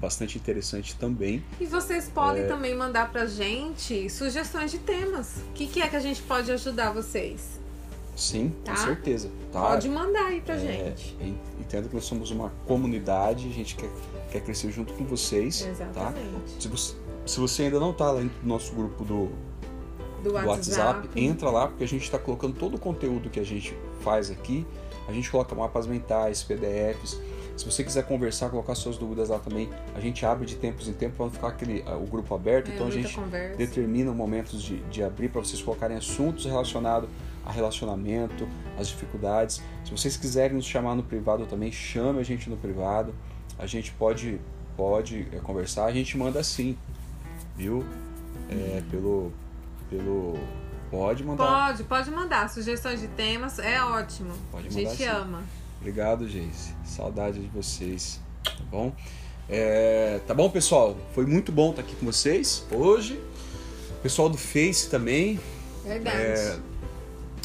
[0.00, 1.42] bastante interessante também.
[1.60, 2.46] E vocês podem é...
[2.46, 5.36] também mandar pra gente sugestões de temas.
[5.48, 7.60] O que, que, é que a gente pode ajudar vocês?
[8.14, 8.72] Sim, tá?
[8.72, 9.30] com certeza.
[9.52, 9.60] Tá?
[9.60, 11.16] Pode mandar aí pra é, gente.
[11.60, 13.90] Entendo que nós somos uma comunidade, a gente quer,
[14.30, 15.60] quer crescer junto com vocês.
[15.60, 15.68] Tá?
[15.68, 16.54] Exatamente.
[16.54, 16.60] Tá?
[16.60, 16.94] Se, você,
[17.26, 19.26] se você ainda não tá lá no nosso grupo do,
[20.22, 20.48] do, do WhatsApp.
[20.48, 24.30] WhatsApp, entra lá porque a gente está colocando todo o conteúdo que a gente faz
[24.30, 24.66] aqui.
[25.08, 27.20] A gente coloca mapas mentais, PDFs
[27.56, 30.92] se você quiser conversar, colocar suas dúvidas lá também, a gente abre de tempos em
[30.92, 32.70] tempos para não ficar aquele, o grupo aberto.
[32.70, 33.56] É, então a gente conversa.
[33.56, 37.08] determina momentos de, de abrir para vocês colocarem assuntos relacionados
[37.44, 38.46] a relacionamento,
[38.78, 39.62] as dificuldades.
[39.84, 43.14] Se vocês quiserem nos chamar no privado também, chame a gente no privado.
[43.58, 44.38] A gente pode,
[44.76, 46.76] pode é, conversar, a gente manda sim,
[47.56, 47.84] viu?
[48.50, 49.32] É, pelo,
[49.88, 50.38] pelo
[50.90, 51.66] Pode mandar.
[51.66, 52.48] Pode, pode mandar.
[52.48, 54.32] Sugestões de temas é ótimo.
[54.52, 54.78] Pode mandar.
[54.78, 55.04] A gente sim.
[55.06, 55.42] ama.
[55.86, 56.74] Obrigado, Geise.
[56.84, 58.20] Saudade de vocês.
[58.42, 58.92] Tá bom?
[59.48, 60.96] É, tá bom, pessoal?
[61.14, 63.20] Foi muito bom estar aqui com vocês hoje.
[64.02, 65.38] Pessoal do Face também.
[65.84, 66.16] Verdade.
[66.16, 66.58] É,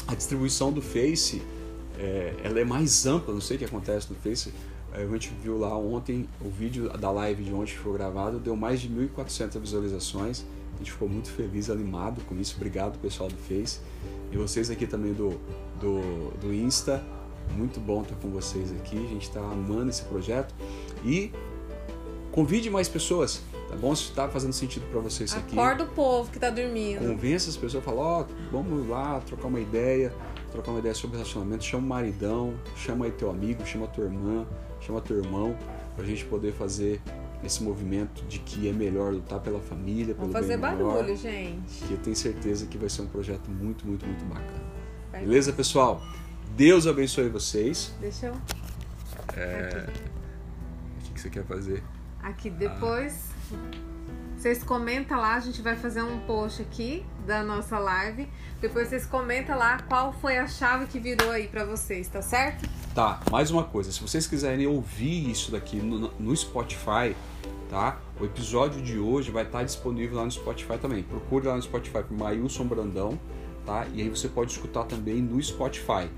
[0.08, 1.40] a distribuição do Face
[1.96, 4.52] é, ela é mais ampla, não sei o que acontece no Face.
[4.92, 8.40] É, a gente viu lá ontem o vídeo da live de ontem que foi gravado,
[8.40, 10.44] deu mais de 1.400 visualizações.
[10.74, 12.56] A gente ficou muito feliz, animado com isso.
[12.56, 13.78] Obrigado, pessoal do Face.
[14.32, 15.40] E vocês aqui também do,
[15.78, 17.00] do, do Insta.
[17.56, 18.96] Muito bom estar com vocês aqui.
[18.96, 20.54] A gente está amando esse projeto.
[21.04, 21.32] E
[22.32, 23.94] convide mais pessoas, tá bom?
[23.94, 25.58] Se está fazendo sentido para vocês aqui.
[25.58, 27.06] Acorda o povo que está dormindo.
[27.06, 30.12] Convença as pessoas, fala, ó, oh, vamos lá trocar uma ideia,
[30.50, 31.64] trocar uma ideia sobre relacionamento.
[31.64, 34.46] Chama o maridão, chama aí teu amigo, chama tua irmã,
[34.80, 35.56] chama teu irmão,
[35.94, 37.00] para a gente poder fazer
[37.44, 41.16] esse movimento de que é melhor lutar pela família, pelo Vamos fazer bem barulho, maior,
[41.16, 41.84] gente.
[41.86, 44.62] Que eu tenho certeza que vai ser um projeto muito, muito, muito bacana.
[45.10, 46.00] Vai Beleza, pessoal?
[46.56, 47.92] Deus abençoe vocês.
[48.00, 48.34] Deixa eu.
[49.36, 49.86] É...
[51.08, 51.82] O que você quer fazer?
[52.22, 53.30] Aqui depois.
[53.52, 53.92] Ah.
[54.36, 58.28] Vocês comentam lá, a gente vai fazer um post aqui da nossa live.
[58.60, 62.68] Depois vocês comentam lá qual foi a chave que virou aí para vocês, tá certo?
[62.92, 67.14] Tá, mais uma coisa, se vocês quiserem ouvir isso daqui no, no Spotify,
[67.70, 68.00] tá?
[68.20, 71.04] O episódio de hoje vai estar disponível lá no Spotify também.
[71.04, 73.20] Procure lá no Spotify por Mailson Brandão,
[73.64, 73.86] tá?
[73.94, 76.10] E aí você pode escutar também no Spotify.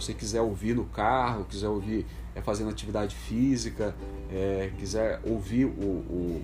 [0.00, 3.94] Se você quiser ouvir no carro, quiser ouvir é, fazendo atividade física,
[4.32, 6.42] é, quiser ouvir o, o,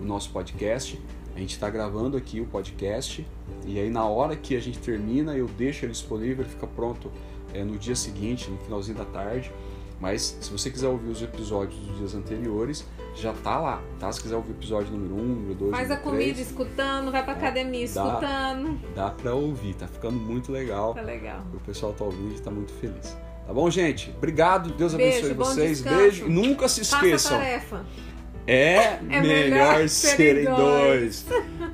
[0.00, 1.00] o nosso podcast,
[1.34, 3.24] a gente está gravando aqui o podcast
[3.64, 7.12] e aí na hora que a gente termina eu deixo ele disponível, ele fica pronto
[7.54, 9.52] é, no dia seguinte, no finalzinho da tarde.
[10.00, 14.10] Mas se você quiser ouvir os episódios dos dias anteriores, já tá lá, tá?
[14.12, 16.48] Se quiser ouvir o episódio número 1, um, número 2, Faz número a comida 3,
[16.48, 18.04] escutando, vai pra academia dá.
[18.04, 18.80] escutando.
[18.94, 20.94] dá pra ouvir, tá ficando muito legal.
[20.94, 21.42] Tá legal.
[21.52, 23.16] O pessoal tá ouvindo e tá muito feliz.
[23.46, 24.14] Tá bom, gente?
[24.16, 25.78] Obrigado, Deus Beijo, abençoe vocês.
[25.78, 25.96] descanso.
[25.96, 26.28] Beijo.
[26.28, 27.38] Nunca se esqueçam.
[27.38, 27.84] tarefa.
[28.46, 31.26] É, melhor, melhor serem serem dois.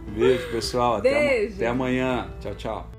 [0.09, 0.97] Beijo, pessoal.
[0.97, 1.55] Até, Beijo.
[1.55, 2.29] até amanhã.
[2.41, 2.91] Tchau, tchau.